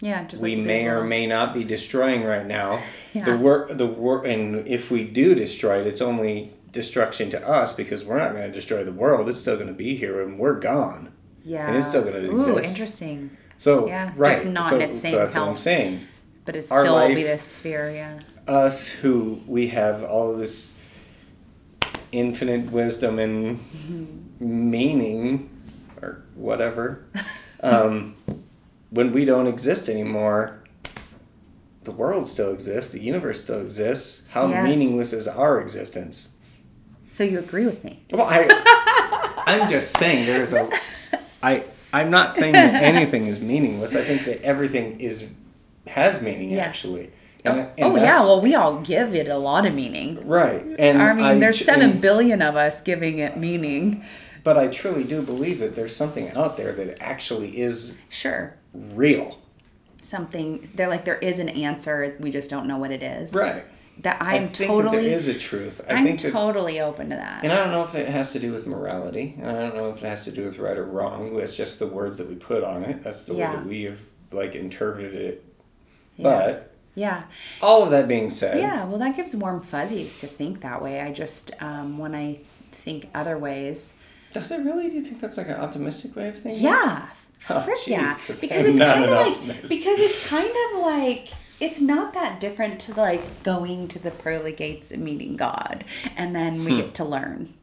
[0.00, 2.80] yeah, just we like may or little- may not be destroying right now.
[3.14, 3.24] Yeah.
[3.26, 7.72] The work the work and if we do destroy it, it's only destruction to us
[7.72, 9.28] because we're not going to destroy the world.
[9.28, 11.12] It's still going to be here and we're gone.
[11.44, 13.30] Yeah, and it's still gonna Ooh, interesting.
[13.58, 16.00] So Yeah, right, just not so, in its so same that's what I'm saying.
[16.44, 18.18] But it still will be this sphere, yeah.
[18.52, 20.72] us who we have all of this
[22.18, 23.58] infinite wisdom and
[24.40, 25.50] meaning
[26.00, 27.04] or whatever
[27.62, 28.14] um,
[28.90, 30.60] when we don't exist anymore
[31.82, 34.62] the world still exists the universe still exists how Yeah.
[34.64, 36.30] meaningless is our existence
[37.08, 38.02] So you agree with me?
[38.12, 38.46] well i
[39.46, 40.70] i'm just saying there's a
[41.42, 45.24] i i'm not saying that anything is meaningless i think that everything is
[45.86, 46.64] has meaning Yeah.
[46.64, 47.10] actually
[47.46, 50.26] Oh, and oh yeah, well we all give it a lot of meaning.
[50.26, 54.02] Right, and I mean, there's ch- seven and- billion of us giving it meaning.
[54.42, 59.38] But I truly do believe that there's something out there that actually is Sure, real.
[60.02, 60.70] something.
[60.74, 62.16] They're like there is an answer.
[62.20, 63.34] We just don't know what it is.
[63.34, 63.64] Right.
[64.00, 64.96] That I I'm think totally.
[64.96, 65.80] that there is a truth.
[65.88, 67.44] I I'm think that, totally open to that.
[67.44, 69.90] and I don't know if it has to do with morality, and I don't know
[69.90, 71.38] if it has to do with right or wrong.
[71.38, 73.02] It's just the words that we put on it.
[73.04, 73.50] That's the Yeah.
[73.50, 74.00] way that we have
[74.32, 75.44] like interpreted it.
[76.16, 76.22] Yeah.
[76.24, 77.24] But Yeah.
[77.60, 81.00] All of that being said, Yeah, well, that gives warm fuzzies to think that way.
[81.00, 82.40] I just, um, when I
[82.72, 83.94] think other ways,
[84.32, 84.88] does it really?
[84.88, 86.62] Do you think that's like an optimistic way of thinking?
[86.64, 87.06] yeah,
[87.50, 89.68] Oh, jeez, yeah, 'cause because it's kind of like optimist.
[89.68, 91.28] because it's kind of like
[91.60, 95.84] it's not that different to like going to the pearly gates and meeting God,
[96.16, 96.76] and then we Hmm.
[96.78, 97.54] get to learn.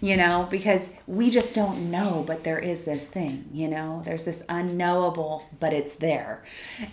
[0.00, 4.24] You know, because we just don't know, but there is this thing, you know, there's
[4.24, 6.44] this unknowable, but it's there.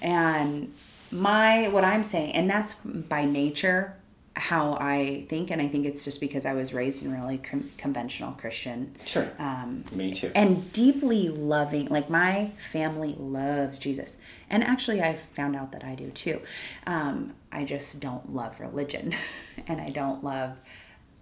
[0.02, 0.74] And
[1.14, 3.96] my, what I'm saying, and that's by nature
[4.36, 7.70] how I think, and I think it's just because I was raised in really con-
[7.78, 8.96] conventional Christian.
[9.06, 9.30] Sure.
[9.38, 10.32] Um, Me too.
[10.34, 14.18] and deeply loving like my family loves jesus
[14.50, 16.42] and actually i found out that i do too
[16.88, 19.14] um, i just don't love religion
[19.68, 20.60] and i don't love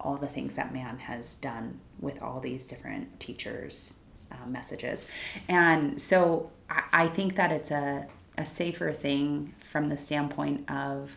[0.00, 3.98] all the things that man has done with all these different teachers
[4.30, 5.06] uh, messages
[5.48, 8.06] and so I, I think that it's a,
[8.38, 11.16] a safer thing from the standpoint of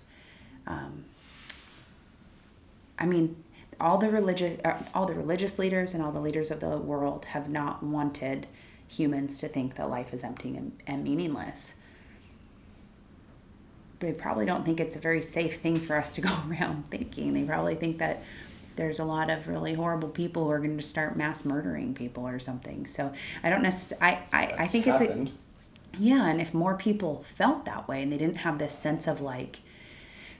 [2.97, 3.43] I mean,
[3.80, 7.26] all the religious, uh, all the religious leaders and all the leaders of the world
[7.26, 8.47] have not wanted
[8.88, 11.76] humans to think that life is empty and, and meaningless.
[13.99, 17.34] They probably don't think it's a very safe thing for us to go around thinking.
[17.34, 18.24] They probably think that
[18.76, 22.28] there's a lot of really horrible people who are going to start mass murdering people
[22.28, 22.86] or something.
[22.86, 24.18] So I don't necessarily.
[24.34, 25.32] I, I, I think it's a, happened.
[26.00, 29.22] Yeah, and if more people felt that way and they didn't have this sense of
[29.22, 29.60] like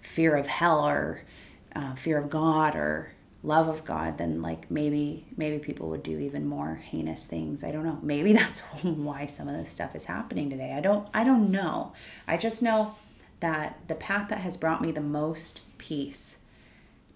[0.02, 1.24] fear of hell or
[1.76, 3.12] uh, fear of God or
[3.44, 7.64] love of God, then like maybe maybe people would do even more heinous things.
[7.64, 8.00] I don't know.
[8.02, 10.74] Maybe that's why some of this stuff is happening today.
[10.74, 11.94] I don't I don't know.
[12.28, 12.96] I just know
[13.40, 16.40] that the path that has brought me the most peace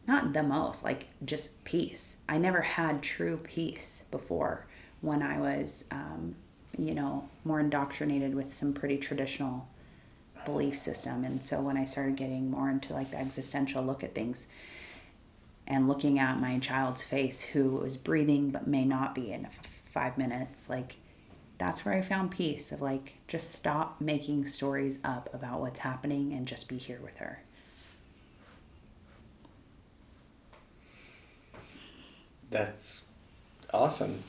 [0.09, 2.17] not the most, like just peace.
[2.27, 4.65] I never had true peace before
[5.01, 6.35] when I was, um,
[6.87, 9.67] you know, more indoctrinated with some pretty traditional
[10.45, 11.23] belief system.
[11.23, 14.47] And so when I started getting more into like the existential look at things
[15.67, 19.47] and looking at my child's face who is breathing but may not be in
[19.91, 20.97] five minutes, like
[21.57, 26.33] that's where I found peace of like just stop making stories up about what's happening
[26.33, 27.41] and just be here with her.
[32.49, 33.03] That's
[33.71, 34.23] awesome.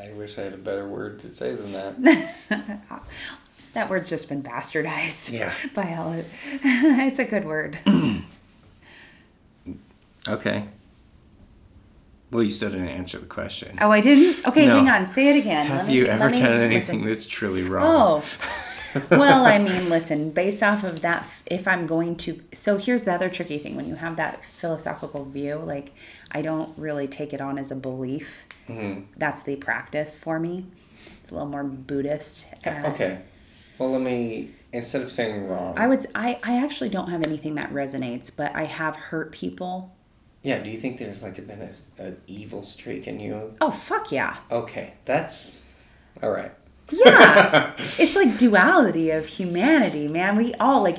[0.00, 2.74] I wish I had a better word to say than that.
[3.74, 5.30] That word's just been bastardized.
[5.30, 5.52] Yeah.
[5.74, 6.26] By all it.
[6.64, 7.78] it's a good word.
[10.28, 10.64] okay.
[12.30, 13.78] Well, you still didn't answer the question.
[13.80, 14.46] Oh, I didn't?
[14.48, 14.76] Okay, No.
[14.76, 15.06] hang on.
[15.06, 15.66] Say it again.
[15.66, 16.62] Have Let you let ever me done listen.
[16.62, 18.22] anything that's truly wrong?
[18.24, 19.04] Oh.
[19.10, 22.42] well, I mean, listen, based off of that, if I'm going to.
[22.52, 25.92] So here's the other tricky thing when you have that philosophical view, like,
[26.32, 28.44] I don't really take it on as a belief.
[28.68, 29.02] Mm-hmm.
[29.16, 30.66] That's the practice for me.
[31.20, 32.46] It's a little more Buddhist.
[32.66, 33.20] uh, Okay.
[33.78, 35.74] Well, let me instead of saying wrong.
[35.78, 36.04] I would.
[36.14, 39.94] I, I actually don't have anything that resonates, but I have hurt people.
[40.42, 40.58] yeah.
[40.58, 43.54] Do you think there's like been a, an evil streak in you?
[43.60, 44.36] Oh fuck yeah.
[44.50, 45.56] Okay, that's
[46.22, 46.52] all right.
[46.90, 47.74] Yeah.
[47.78, 50.36] it's like duality of humanity, man.
[50.36, 50.98] We all like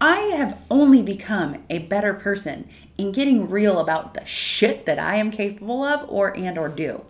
[0.00, 5.16] I have only become a better person in getting real about the shit that I
[5.16, 7.04] am capable of or and or do.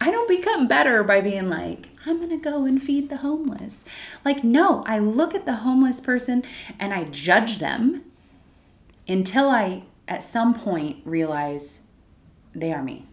[0.00, 3.84] I don't become better by being like, I'm going to go and feed the homeless.
[4.24, 6.44] Like no, I look at the homeless person
[6.78, 8.04] and I judge them
[9.08, 11.80] until I at some point realize
[12.54, 13.06] they are me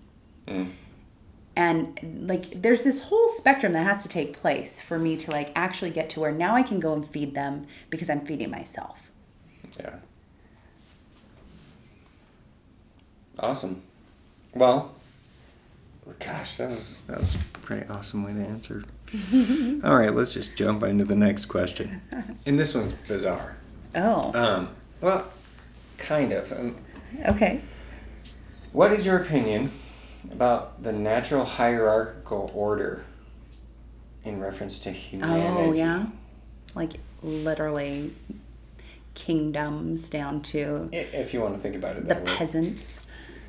[0.47, 0.71] mm.
[1.55, 5.51] And like there's this whole spectrum that has to take place for me to like
[5.55, 9.09] actually get to where now I can go and feed them because I'm feeding myself.
[9.79, 9.95] Yeah.
[13.39, 13.81] Awesome.
[14.53, 14.93] Well,
[16.19, 18.83] gosh, that was that was a pretty awesome way to answer.
[19.83, 22.01] All right, let's just jump into the next question.
[22.45, 23.57] And this one's bizarre.
[23.95, 24.69] Oh, Um,
[25.01, 25.27] well,
[25.97, 26.51] kind of.
[26.51, 26.75] Um,
[27.27, 27.61] okay.
[28.71, 29.71] what is your opinion
[30.31, 33.05] about the natural hierarchical order
[34.23, 35.69] in reference to humanity?
[35.69, 36.07] Oh, yeah.
[36.73, 38.13] Like literally
[39.13, 42.35] kingdoms down to If you want to think about it the that way.
[42.35, 42.99] peasants.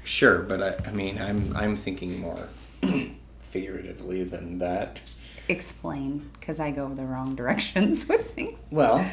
[0.04, 2.48] Sure, but I, I mean, I'm I'm thinking more
[3.40, 5.02] figuratively than that.
[5.48, 8.58] Explain, because I go the wrong directions with things.
[8.70, 9.04] Well,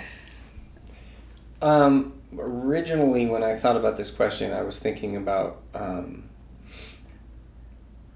[1.61, 6.25] um, originally when I thought about this question, I was thinking about um,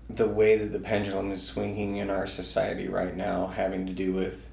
[0.10, 4.14] the way that the pendulum is swinging in our society right now, having to do
[4.14, 4.48] with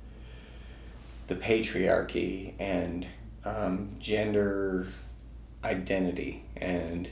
[1.27, 3.07] the patriarchy and
[3.45, 4.87] um, gender
[5.63, 7.09] identity and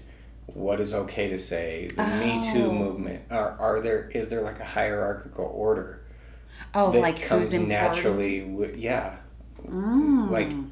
[0.47, 2.73] what is okay to say the me too Oh.
[2.75, 6.01] movement are, are there is there like a hierarchical order
[6.75, 9.17] Oh, that like comes who's naturally yeah
[9.67, 10.71] like Mm.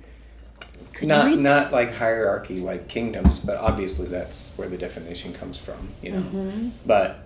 [0.93, 5.57] Could you not not like hierarchy like kingdoms, but obviously that's where the definition comes
[5.57, 6.19] from, you know.
[6.21, 6.69] Mm-hmm.
[6.85, 7.25] But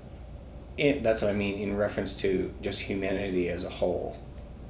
[0.77, 4.19] it, that's what I mean in reference to just humanity as a whole.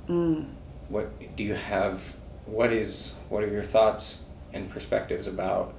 [0.09, 0.47] Mm.
[0.89, 2.15] What do you have?
[2.47, 3.13] What is?
[3.29, 4.19] What are your thoughts
[4.53, 5.75] and perspectives about?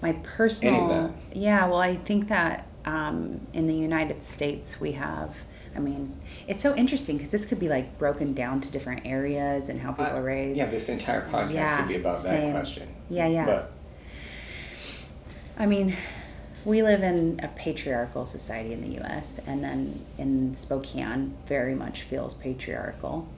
[0.00, 1.10] My personal, that.
[1.36, 1.66] yeah.
[1.66, 5.36] Well, I think that um, in the United States we have.
[5.74, 9.68] I mean, it's so interesting because this could be like broken down to different areas
[9.68, 10.56] and how people Uh, are raised.
[10.56, 12.44] Yeah, this entire podcast Yeah, could be about same.
[12.46, 12.88] that question.
[13.10, 13.44] Yeah, yeah.
[13.44, 13.72] But
[15.58, 15.94] I mean,
[16.66, 22.02] we live in a patriarchal society in the U.S., and then in Spokane, very much
[22.02, 23.28] feels patriarchal.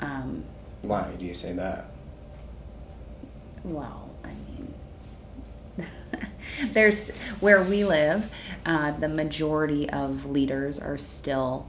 [0.00, 0.44] Um,
[0.80, 1.86] why do you say that?
[3.64, 4.74] well, I mean,
[6.72, 8.28] there's where we live,
[8.66, 11.68] uh, the majority of leaders are still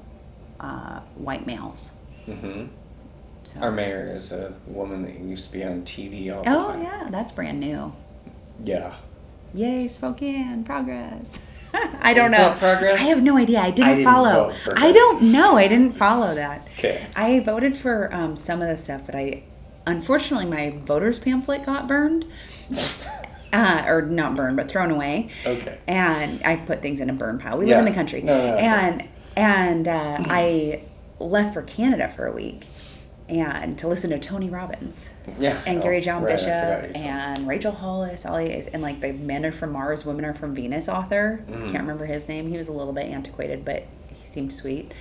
[0.60, 1.92] uh, white males.
[2.26, 2.66] hmm
[3.44, 3.60] So.
[3.60, 6.82] Our mayor is a woman that used to be on TV all the oh time.
[6.82, 7.94] yeah, that's brand new.
[8.64, 8.96] Yeah.
[9.54, 11.42] Yay, Spokane, progress.
[11.74, 12.56] I don't Is know.
[12.58, 13.00] progress?
[13.00, 13.60] I have no idea.
[13.60, 14.54] I didn't, didn't follow.
[14.76, 15.58] I don't know.
[15.58, 16.68] I didn't follow that.
[16.78, 17.06] Okay.
[17.16, 19.44] I voted for um, some of the stuff, but I
[19.86, 22.26] unfortunately my voters pamphlet got burned.
[23.56, 25.30] Uh, or not burned, but thrown away.
[25.46, 25.78] Okay.
[25.88, 27.56] And I put things in a burn pile.
[27.60, 27.78] We Yeah.
[27.78, 28.24] live in the country.
[28.24, 28.66] No, no, no, okay.
[28.66, 29.08] and
[29.38, 30.82] and uh, I
[31.20, 32.66] left for Canada for a week
[33.30, 35.10] and to listen to Tony Robbins
[35.40, 35.62] Yeah.
[35.66, 37.02] and Oh, Gary John right, Bishop forgot you told me.
[37.10, 40.54] and Rachel Hollis, all these, and like the Men Are From Mars, Women Are From
[40.54, 41.44] Venus author.
[41.50, 41.68] Mm-hmm.
[41.68, 42.50] Can't remember his name.
[42.50, 44.92] He was a little bit antiquated, but he seemed sweet.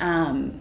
[0.00, 0.60] Um,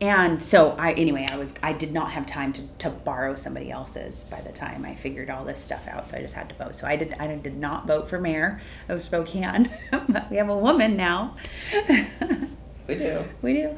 [0.00, 3.68] and so I anyway I was I did not have time to, to borrow somebody
[3.72, 6.54] else's by the time I figured all this stuff out so I just had to
[6.54, 9.68] vote so I did I did not vote for mayor of Spokane
[10.30, 11.34] we have a woman now
[12.86, 13.24] We do.
[13.42, 13.76] we do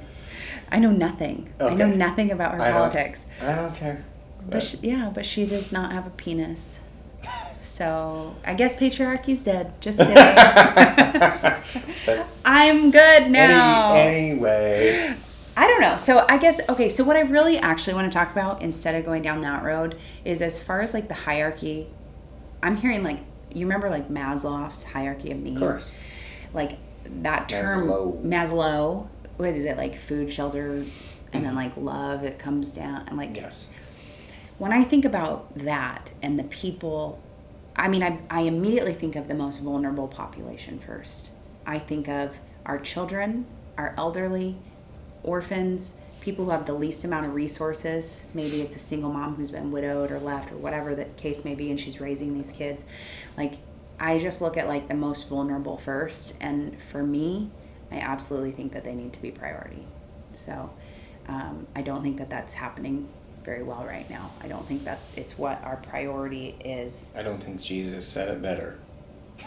[0.72, 4.04] I know nothing I know nothing about her I politics I don't care.
[4.48, 6.80] but she, yeah, but she does not have a penis.
[7.60, 9.80] So I guess patriarchy's dead.
[9.80, 10.16] Just kidding.
[12.44, 13.94] I'm good now.
[13.94, 15.14] any, anyway,
[15.56, 15.96] I don't know.
[15.98, 16.88] So I guess okay.
[16.88, 19.96] So what I really actually want to talk about instead of going down that road
[20.24, 21.88] is as far as like the hierarchy.
[22.62, 23.20] I'm hearing like
[23.52, 25.60] you remember like Maslow's hierarchy of needs?
[25.60, 25.92] of course.
[26.54, 26.78] Like
[27.22, 28.22] that term Maslow.
[28.22, 29.08] Maslow.
[29.40, 29.96] What is it like?
[29.96, 30.86] Food, shelter, and
[31.32, 31.56] then mm-hmm.
[31.56, 32.24] like love.
[32.24, 33.68] It comes down and like Yes.
[34.58, 37.18] when I think about that and the people,
[37.74, 41.30] I mean, I, I immediately think of the most vulnerable population first.
[41.64, 43.46] I think of our children,
[43.78, 44.56] our elderly,
[45.22, 48.24] orphans, people who have the least amount of resources.
[48.34, 51.54] Maybe it's a single mom who's been widowed or left or whatever the case may
[51.54, 52.84] be, and she's raising these kids.
[53.38, 53.54] Like,
[53.98, 56.34] I just look at like the most vulnerable first.
[56.42, 57.50] And for me,
[57.90, 59.84] I absolutely think that they need to be priority.
[60.32, 60.70] So
[61.28, 63.08] um, I don't think that that's happening
[63.44, 64.32] very well right now.
[64.40, 67.10] I don't think that it's what our priority is.
[67.16, 68.78] I don't think Jesus said it better.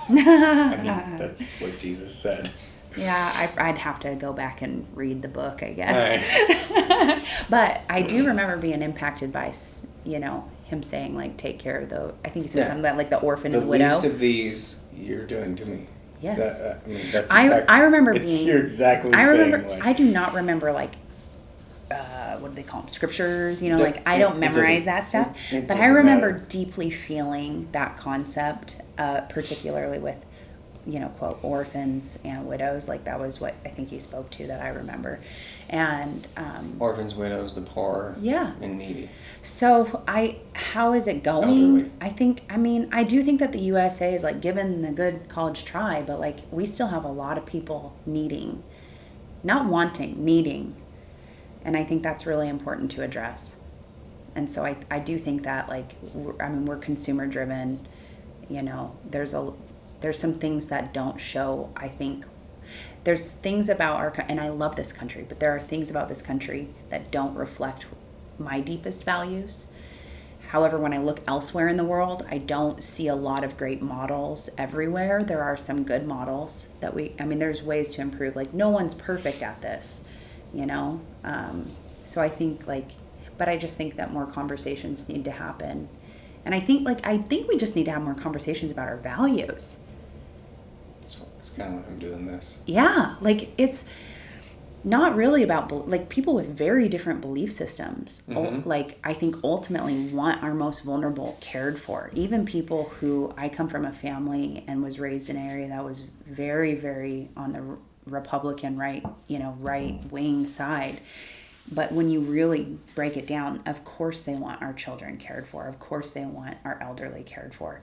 [0.09, 0.85] I mean,
[1.17, 2.49] that's what Jesus said.
[2.95, 7.45] Yeah, I, I'd have to go back and read the book, I guess.
[7.49, 9.53] but I do remember being impacted by,
[10.03, 12.65] you know, him saying like, "Take care of the." I think he said Yeah.
[12.67, 13.87] something about like the orphan The and the widow.
[13.87, 15.87] The least of these you're doing to me.
[16.23, 16.59] Yes.
[16.59, 18.47] That, uh, I mean, that's I exact- I remember it's, being.
[18.47, 19.67] You're exactly I remember.
[19.69, 20.95] like, I do not remember like.
[21.91, 22.89] Uh, what do they call them?
[22.89, 26.45] Scriptures, you know, like I don't memorize that stuff, it- it but I remember matter.
[26.49, 30.25] deeply feeling that concept, uh, particularly with,
[30.85, 32.89] you know, quote orphans and widows.
[32.89, 35.19] Like that was what I think he spoke to that I remember,
[35.69, 38.53] and um, orphans, widows, the poor, Yeah.
[38.61, 39.09] and needy.
[39.41, 41.49] so I, how is it going?
[41.77, 41.91] Elderly.
[42.01, 45.29] I think, I mean, I do think that the USA is like given the good
[45.29, 48.61] college try, but like we still have a lot of people needing,
[49.43, 50.75] not wanting, needing,
[51.63, 53.55] and I think that's really important to address.
[54.35, 55.93] And so I, I do think that like,
[56.39, 57.87] I mean, we're consumer driven.
[58.49, 59.53] You know, there's a,
[60.03, 61.71] there's some things that don't show.
[61.75, 62.25] I think
[63.05, 66.21] there's things about our and I love this country, but there are things about this
[66.21, 67.85] country that don't reflect
[68.37, 69.67] my deepest values.
[70.49, 73.81] However, when I look elsewhere in the world, I don't see a lot of great
[73.81, 75.23] models everywhere.
[75.23, 78.35] There are some good models that we, I mean, there's ways to improve.
[78.35, 80.03] Like, no one's perfect at this,
[80.53, 81.01] you know?
[81.23, 81.71] Um,
[82.03, 82.91] so I think, like,
[83.37, 85.89] but I just think that more conversations need to happen.
[86.45, 88.97] And I think, like, I think we just need to have more conversations about our
[88.97, 89.79] values.
[91.43, 92.59] That's kind of why I'm doing this.
[92.65, 93.83] Yeah, like it's
[94.85, 98.23] not really about like people with very different belief systems.
[98.29, 98.69] ul- mm-hmm.
[98.69, 102.09] Like I think ultimately want our most vulnerable cared for.
[102.13, 105.83] Even people who I come from a family and was raised in an area that
[105.83, 111.01] was very very on the Republican right, you know, right wing side.
[111.69, 115.67] But when you really break it down, of course they want our children cared for.
[115.67, 117.81] Of course they want our elderly cared for.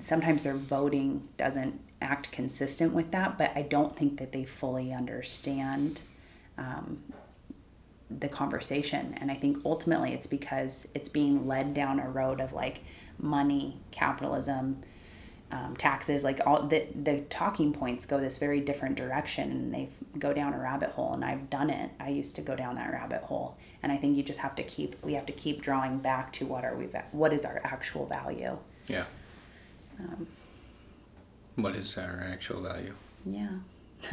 [0.00, 4.92] Sometimes their voting doesn't act consistent with that, but I don't think that they fully
[4.92, 6.00] understand
[6.58, 7.02] um,
[8.10, 9.14] the conversation.
[9.20, 12.82] And I think ultimately it's because it's being led down a road of like
[13.18, 14.82] money, capitalism,
[15.50, 19.88] um, taxes, like all the, the talking points go this very different direction and they
[20.18, 21.14] go down a rabbit hole.
[21.14, 21.90] And I've done it.
[22.00, 23.56] I used to go down that rabbit hole.
[23.82, 26.46] And I think you just have to keep, we have to keep drawing back to
[26.46, 28.58] what are we, what is our actual value?
[28.88, 29.04] Yeah.
[30.00, 30.26] Um,
[31.56, 32.94] what is our actual value?
[33.24, 33.48] Yeah.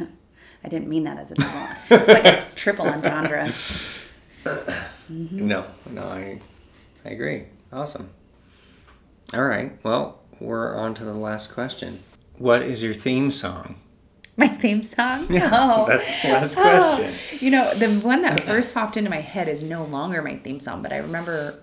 [0.64, 1.68] I didn't mean that as a double.
[1.90, 3.44] it's like a triple entendre.
[5.10, 5.46] Mm-hmm.
[5.46, 6.40] No, no, I,
[7.04, 7.44] I agree.
[7.72, 8.10] Awesome.
[9.32, 9.78] All right.
[9.82, 12.00] Well, we're on to the last question.
[12.38, 13.76] What is your theme song?
[14.36, 15.26] My theme song?
[15.30, 15.86] Yeah, oh.
[15.86, 17.14] that's the last question.
[17.14, 17.36] Oh.
[17.40, 20.60] You know, the one that first popped into my head is no longer my theme
[20.60, 21.62] song, but I remember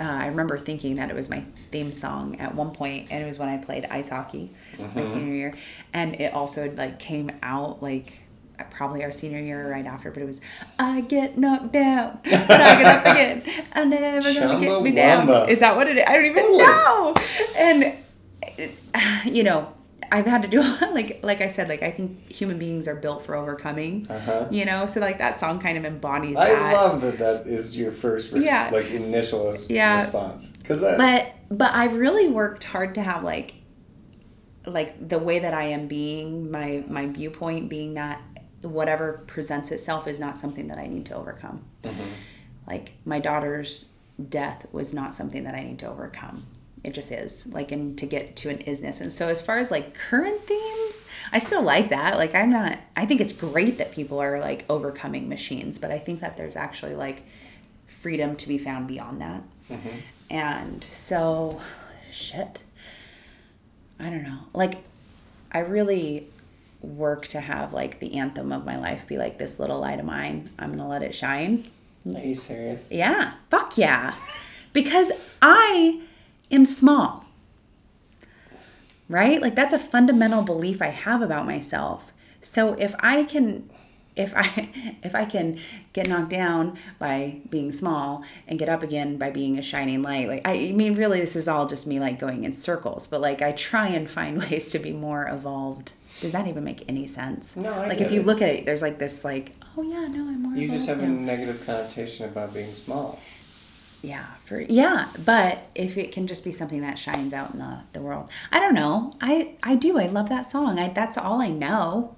[0.00, 3.26] uh, I remember thinking that it was my theme song at one point, and it
[3.26, 4.98] was when I played ice hockey mm-hmm.
[4.98, 5.54] my senior year,
[5.92, 8.22] and it also like came out like
[8.70, 10.40] probably our senior year right after, but it was
[10.78, 13.42] I get knocked down, but I get up again.
[13.72, 15.48] I never gonna get me down.
[15.48, 16.04] Is that what it is?
[16.06, 17.14] I don't even know.
[17.56, 17.94] And
[19.24, 19.72] you know,
[20.10, 20.94] I've had to do a lot.
[20.94, 24.06] like like I said, like I think human beings are built for overcoming.
[24.08, 24.46] Uh-huh.
[24.50, 26.72] You know, so like that song kind of embodies that I that.
[26.72, 28.70] love that that is your first res- yeah.
[28.72, 30.02] like initial yeah.
[30.02, 30.52] response.
[30.64, 33.54] Cuz But but I've really worked hard to have like
[34.66, 38.20] like the way that I am being my my viewpoint being that
[38.62, 41.64] whatever presents itself is not something that I need to overcome.
[41.82, 42.02] Mm-hmm.
[42.66, 43.86] Like my daughter's
[44.28, 46.44] death was not something that I need to overcome.
[46.84, 49.00] It just is like, and to get to an isness.
[49.00, 52.16] And so, as far as like current themes, I still like that.
[52.16, 55.98] Like, I'm not, I think it's great that people are like overcoming machines, but I
[55.98, 57.24] think that there's actually like
[57.86, 59.42] freedom to be found beyond that.
[59.70, 59.98] Mm-hmm.
[60.30, 61.60] And so,
[62.12, 62.60] shit.
[63.98, 64.40] I don't know.
[64.54, 64.84] Like,
[65.50, 66.28] I really
[66.80, 70.04] work to have like the anthem of my life be like this little light of
[70.04, 70.50] mine.
[70.58, 71.68] I'm gonna let it shine.
[72.06, 72.88] Are you serious?
[72.90, 73.34] Yeah.
[73.50, 74.14] Fuck yeah.
[74.72, 75.10] because
[75.42, 76.02] I
[76.50, 77.24] am small.
[79.08, 79.40] Right?
[79.40, 82.12] Like that's a fundamental belief I have about myself.
[82.40, 83.70] So if I can
[84.16, 85.58] if I if I can
[85.92, 90.28] get knocked down by being small and get up again by being a shining light,
[90.28, 93.20] like I, I mean really this is all just me like going in circles, but
[93.20, 97.06] like I try and find ways to be more evolved did that even make any
[97.06, 97.56] sense?
[97.56, 98.26] No, I like if you it.
[98.26, 100.56] look at it, there's like this like, oh yeah, no, I'm more.
[100.56, 103.20] You just have a negative connotation about being small.
[104.02, 107.80] Yeah, for yeah, but if it can just be something that shines out in the,
[107.92, 109.12] the world, I don't know.
[109.20, 109.98] I I do.
[109.98, 110.78] I love that song.
[110.78, 112.16] I that's all I know.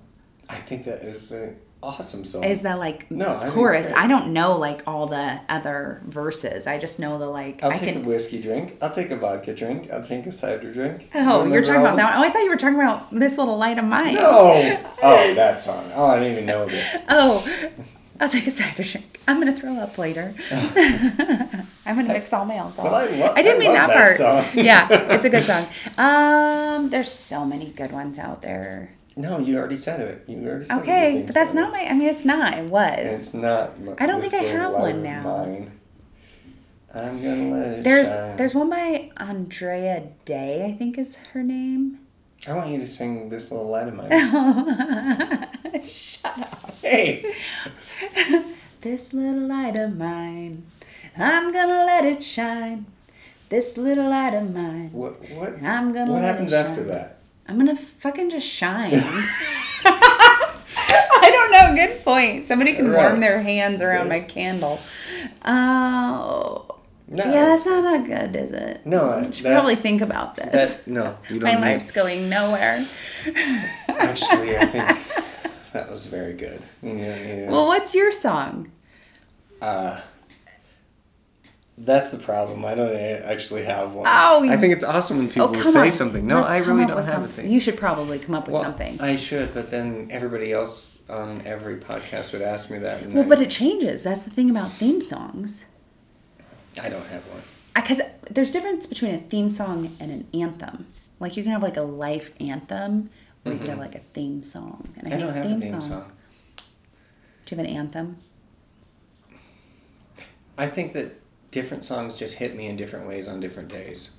[0.49, 2.45] I think that is a awesome song.
[2.45, 3.93] Is that like no, I chorus?
[3.93, 6.67] I don't know like all the other verses.
[6.67, 7.63] I just know the like.
[7.63, 8.05] I'll I take can...
[8.05, 8.77] a whiskey drink.
[8.83, 9.91] I'll take a vodka drink.
[9.91, 11.11] I'll drink a cider drink.
[11.15, 12.19] Oh, you're talking about that.
[12.19, 14.15] Oh, I thought you were talking about this little light of mine.
[14.15, 14.87] No.
[15.03, 15.91] Oh, that song.
[15.95, 17.03] Oh, I didn't even know it.
[17.09, 17.71] oh.
[18.21, 19.19] I'll take a cider drink.
[19.27, 20.35] I'm gonna throw up later.
[20.51, 22.95] I'm gonna mix all my alcohol.
[22.95, 24.55] I, lo- I, didn't I mean that, that part.
[24.55, 25.67] yeah, it's a good song.
[25.99, 28.93] Um, there's so many good ones out there.
[29.17, 30.25] No, you already said it.
[30.29, 31.81] You already said Okay, but that's not my.
[31.81, 32.55] I mean, it's not.
[32.55, 32.99] It was.
[32.99, 33.73] It's not.
[33.99, 35.23] I don't think I have one now.
[35.23, 35.73] Mine.
[36.93, 38.37] I'm gonna let it There's shine.
[38.37, 40.67] there's one by Andrea Day.
[40.67, 42.00] I think is her name.
[42.47, 44.11] I want you to sing this little light of mine.
[45.91, 46.75] Shut up.
[46.81, 47.35] Hey.
[48.81, 50.65] this little light of mine,
[51.19, 52.87] I'm gonna let it shine.
[53.51, 54.91] This little light of mine.
[54.93, 55.63] What what?
[55.63, 56.13] I'm gonna.
[56.13, 57.19] What happens after that?
[57.47, 58.93] I'm gonna fucking just shine.
[59.85, 61.75] I don't know.
[61.75, 62.47] Good point.
[62.47, 63.09] Somebody can right.
[63.09, 64.19] warm their hands around yeah.
[64.19, 64.81] my candle.
[65.45, 66.80] Oh.
[67.13, 68.87] No, yeah, that's not that good, is it?
[68.87, 70.77] No, I should that, probably think about this.
[70.77, 71.55] That, no, you don't.
[71.55, 72.87] My life's going nowhere.
[73.89, 75.23] Actually, I think
[75.73, 76.63] that was very good.
[76.81, 77.51] Yeah, yeah.
[77.51, 78.71] Well, what's your song?
[79.61, 80.01] Uh,
[81.77, 82.65] that's the problem.
[82.65, 84.07] I don't actually have one.
[84.07, 85.91] Oh, I think it's awesome when people oh, say on.
[85.91, 86.25] something.
[86.25, 87.51] No, Let's I really don't have a thing.
[87.51, 89.01] You should probably come up with well, something.
[89.01, 93.05] I should, but then everybody else on every podcast would ask me that.
[93.09, 94.05] well, I, but it changes.
[94.05, 95.65] That's the thing about theme songs.
[96.81, 97.43] I don't have one.
[97.75, 100.87] Because there's difference between a theme song and an anthem.
[101.19, 103.11] Like you can have like a life anthem,
[103.45, 103.53] or mm-hmm.
[103.53, 104.89] you can have like a theme song.
[104.97, 105.89] And I, I don't have theme a theme songs.
[105.89, 106.13] song.
[107.47, 108.17] Do you have an anthem?
[110.59, 111.21] I think that
[111.51, 114.11] different songs just hit me in different ways on different days.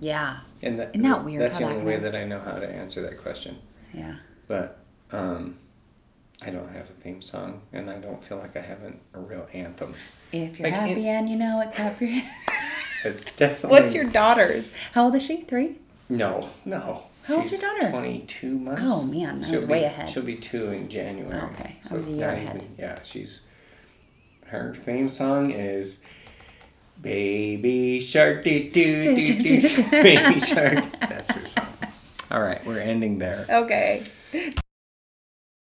[0.00, 0.40] Yeah.
[0.62, 1.42] And that, Isn't that weird?
[1.42, 3.58] That's the only way that I know how to answer that question.
[3.92, 4.16] Yeah.
[4.46, 4.78] But
[5.12, 5.58] um,
[6.42, 9.20] I don't have a theme song, and I don't feel like I have an, a
[9.20, 9.94] real anthem.
[10.32, 12.22] If you're Like, happy it- and you know it, clap your
[13.04, 13.70] It's definitely.
[13.80, 14.72] What's your daughter's?
[14.92, 15.38] How old is she?
[15.42, 15.78] Three?
[16.08, 17.04] No, no.
[17.24, 17.90] How old's your daughter?
[17.90, 18.82] Twenty-two months.
[18.84, 20.10] Oh, man, I She'll was be- way ahead.
[20.10, 21.40] She'll be two in January.
[21.52, 22.62] Okay, I was a year ahead.
[22.78, 23.40] yeah, she's.
[24.46, 25.98] Her theme song is.
[27.00, 29.90] Baby shark doo doo doo doo.
[29.90, 30.84] Baby shark.
[31.00, 31.66] That's her song.
[32.30, 33.46] All right, we're ending there.
[33.48, 34.02] Okay.